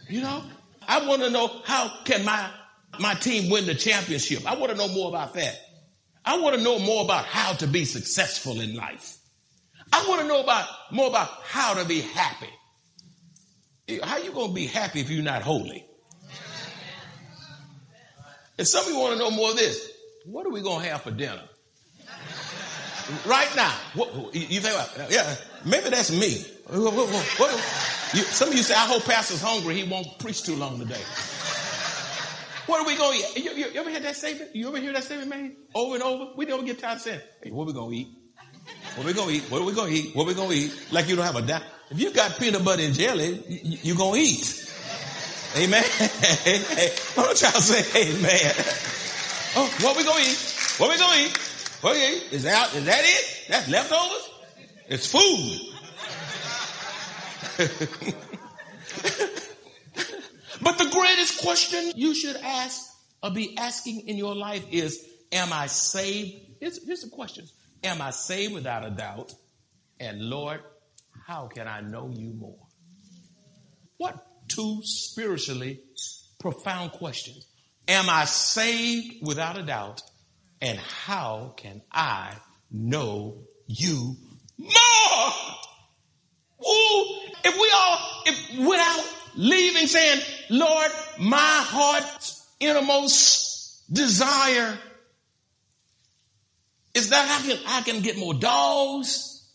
You 0.08 0.20
know, 0.20 0.44
I 0.86 1.06
want 1.08 1.22
to 1.22 1.30
know 1.30 1.48
how 1.64 1.92
can 2.04 2.24
my, 2.24 2.48
my 3.00 3.14
team 3.14 3.50
win 3.50 3.66
the 3.66 3.74
championship? 3.74 4.46
I 4.46 4.54
want 4.54 4.70
to 4.70 4.78
know 4.78 4.88
more 4.88 5.08
about 5.08 5.34
that. 5.34 5.58
I 6.24 6.38
want 6.38 6.56
to 6.56 6.62
know 6.62 6.78
more 6.78 7.02
about 7.04 7.24
how 7.24 7.54
to 7.54 7.66
be 7.66 7.84
successful 7.84 8.60
in 8.60 8.76
life. 8.76 9.16
I 9.92 10.06
want 10.08 10.20
to 10.20 10.28
know 10.28 10.40
about 10.40 10.68
more 10.92 11.08
about 11.08 11.28
how 11.42 11.74
to 11.74 11.84
be 11.84 12.02
happy. 12.02 12.50
How 14.02 14.18
you 14.18 14.30
going 14.30 14.50
to 14.50 14.54
be 14.54 14.66
happy 14.66 15.00
if 15.00 15.10
you're 15.10 15.24
not 15.24 15.42
holy? 15.42 15.84
And 18.58 18.68
some 18.68 18.84
of 18.84 18.92
you 18.92 18.98
want 18.98 19.14
to 19.14 19.18
know 19.18 19.30
more 19.32 19.50
of 19.50 19.56
this 19.56 19.89
what 20.30 20.46
are 20.46 20.50
we 20.50 20.60
going 20.60 20.82
to 20.84 20.90
have 20.90 21.02
for 21.02 21.10
dinner? 21.10 21.42
right 23.26 23.48
now. 23.56 23.74
What, 23.94 24.34
you 24.34 24.60
think 24.60 24.74
about, 24.74 25.10
yeah, 25.10 25.34
maybe 25.64 25.90
that's 25.90 26.10
me. 26.10 26.44
What, 26.66 26.94
what, 26.94 27.50
you, 28.14 28.22
some 28.22 28.48
of 28.48 28.54
you 28.54 28.62
say, 28.62 28.74
I 28.74 28.86
hope 28.86 29.04
pastor's 29.04 29.42
hungry. 29.42 29.74
He 29.74 29.88
won't 29.88 30.18
preach 30.18 30.42
too 30.42 30.56
long 30.56 30.78
today. 30.78 31.00
What 32.66 32.80
are 32.80 32.86
we 32.86 32.96
going 32.96 33.20
to 33.20 33.26
eat? 33.26 33.44
You, 33.44 33.50
you, 33.50 33.70
you, 33.72 33.80
ever 33.80 33.90
hear 33.90 34.00
that 34.00 34.16
statement? 34.16 34.54
You 34.54 34.68
ever 34.68 34.78
hear 34.78 34.92
that 34.92 35.02
statement 35.02 35.28
made 35.28 35.56
over 35.74 35.94
and 35.94 36.04
over? 36.04 36.32
We 36.36 36.46
don't 36.46 36.64
get 36.64 36.78
tired 36.78 36.96
of 36.96 37.02
saying, 37.02 37.20
hey, 37.42 37.50
what 37.50 37.64
are 37.64 37.66
we 37.66 37.72
going 37.72 37.90
to 37.90 37.96
eat? 37.96 38.08
What 38.94 39.04
are 39.04 39.08
we 39.08 39.14
going 39.14 39.28
to 39.28 39.34
eat? 39.34 39.42
What 39.50 39.62
are 39.62 39.64
we 39.64 39.72
going 39.72 39.92
to 39.92 39.98
eat? 39.98 40.14
What 40.14 40.24
are 40.24 40.28
we 40.28 40.34
going 40.34 40.50
to 40.50 40.56
eat? 40.56 40.92
Like 40.92 41.08
you 41.08 41.16
don't 41.16 41.24
have 41.24 41.36
a 41.36 41.42
doubt. 41.42 41.62
If 41.90 41.98
you 41.98 42.12
got 42.12 42.38
peanut 42.38 42.64
butter 42.64 42.82
and 42.82 42.94
jelly, 42.94 43.42
you, 43.48 43.78
you 43.82 43.96
going 43.96 44.20
to 44.22 44.28
eat. 44.28 44.72
Amen. 45.56 45.82
don't 47.16 47.42
y'all 47.42 47.60
say 47.60 48.12
amen. 48.12 48.54
Oh, 49.56 49.66
what 49.80 49.96
we 49.96 50.04
gonna 50.04 50.20
eat? 50.20 50.74
What 50.78 50.90
we 50.90 50.98
gonna 50.98 51.20
eat? 51.20 51.38
Eat? 51.82 52.32
Is 52.32 52.42
that, 52.44 52.74
is 52.74 52.84
that 52.84 53.02
it? 53.02 53.46
That's 53.48 53.68
leftovers? 53.68 54.30
It's 54.88 55.06
food. 55.06 55.66
But 60.62 60.76
the 60.76 60.90
greatest 60.90 61.40
question 61.40 61.92
you 61.96 62.14
should 62.14 62.36
ask 62.36 62.82
or 63.22 63.30
be 63.30 63.56
asking 63.56 64.08
in 64.08 64.16
your 64.16 64.34
life 64.34 64.64
is, 64.70 65.06
am 65.32 65.52
I 65.52 65.66
saved? 65.66 66.34
Here's, 66.60 66.84
here's 66.84 67.00
the 67.00 67.08
question. 67.08 67.46
Am 67.82 68.02
I 68.02 68.10
saved 68.10 68.52
without 68.52 68.84
a 68.84 68.90
doubt? 68.90 69.32
And 69.98 70.20
Lord, 70.20 70.60
how 71.26 71.46
can 71.46 71.66
I 71.66 71.80
know 71.80 72.10
you 72.14 72.32
more? 72.34 72.58
What 73.96 74.26
two 74.48 74.80
spiritually 74.82 75.80
profound 76.40 76.92
questions. 76.92 77.46
Am 77.90 78.08
I 78.08 78.24
saved 78.24 79.26
without 79.26 79.58
a 79.58 79.64
doubt? 79.64 80.00
And 80.62 80.78
how 80.78 81.54
can 81.56 81.82
I 81.90 82.34
know 82.70 83.38
you 83.66 84.14
more? 84.56 85.32
Ooh, 86.62 87.16
if 87.42 87.52
we 87.52 87.70
all, 87.74 88.22
if 88.26 88.58
without 88.60 89.04
leaving 89.34 89.88
saying, 89.88 90.20
Lord, 90.50 90.88
my 91.18 91.36
heart's 91.36 92.46
innermost 92.60 93.92
desire 93.92 94.78
is 96.94 97.10
that 97.10 97.40
I 97.40 97.48
can, 97.48 97.58
I 97.66 97.80
can 97.80 98.02
get 98.02 98.16
more 98.18 98.34
dogs, 98.34 99.48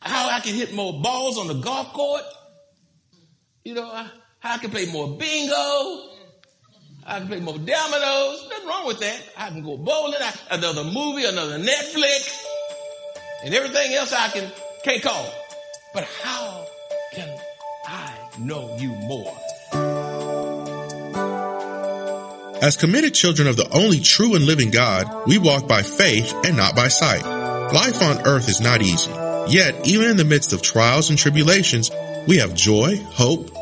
how 0.00 0.30
I 0.30 0.40
can 0.40 0.54
hit 0.54 0.74
more 0.74 1.00
balls 1.00 1.38
on 1.38 1.46
the 1.46 1.54
golf 1.54 1.92
court, 1.92 2.24
you 3.64 3.74
know, 3.74 3.88
how 4.40 4.54
I 4.54 4.58
can 4.58 4.70
play 4.72 4.86
more 4.86 5.16
bingo, 5.16 6.15
I 7.06 7.18
can 7.18 7.28
play 7.28 7.40
more 7.40 7.56
dominoes. 7.56 8.48
Nothing 8.50 8.68
wrong 8.68 8.86
with 8.86 8.98
that. 8.98 9.22
I 9.36 9.48
can 9.50 9.62
go 9.62 9.76
bowling, 9.76 10.20
I, 10.20 10.34
another 10.50 10.82
movie, 10.82 11.24
another 11.24 11.58
Netflix, 11.58 12.44
and 13.44 13.54
everything 13.54 13.94
else 13.94 14.12
I 14.12 14.28
can 14.28 14.50
can't 14.82 15.02
call. 15.02 15.32
But 15.94 16.04
how 16.22 16.66
can 17.12 17.38
I 17.86 18.12
know 18.40 18.76
you 18.80 18.88
more? 18.88 19.36
As 22.60 22.76
committed 22.76 23.14
children 23.14 23.46
of 23.46 23.56
the 23.56 23.68
only 23.70 24.00
true 24.00 24.34
and 24.34 24.44
living 24.44 24.70
God, 24.70 25.28
we 25.28 25.38
walk 25.38 25.68
by 25.68 25.82
faith 25.82 26.32
and 26.44 26.56
not 26.56 26.74
by 26.74 26.88
sight. 26.88 27.24
Life 27.72 28.02
on 28.02 28.26
earth 28.26 28.48
is 28.48 28.60
not 28.60 28.82
easy. 28.82 29.12
Yet, 29.48 29.86
even 29.86 30.10
in 30.10 30.16
the 30.16 30.24
midst 30.24 30.52
of 30.52 30.62
trials 30.62 31.10
and 31.10 31.18
tribulations, 31.18 31.90
we 32.26 32.38
have 32.38 32.54
joy, 32.54 32.96
hope, 32.96 33.55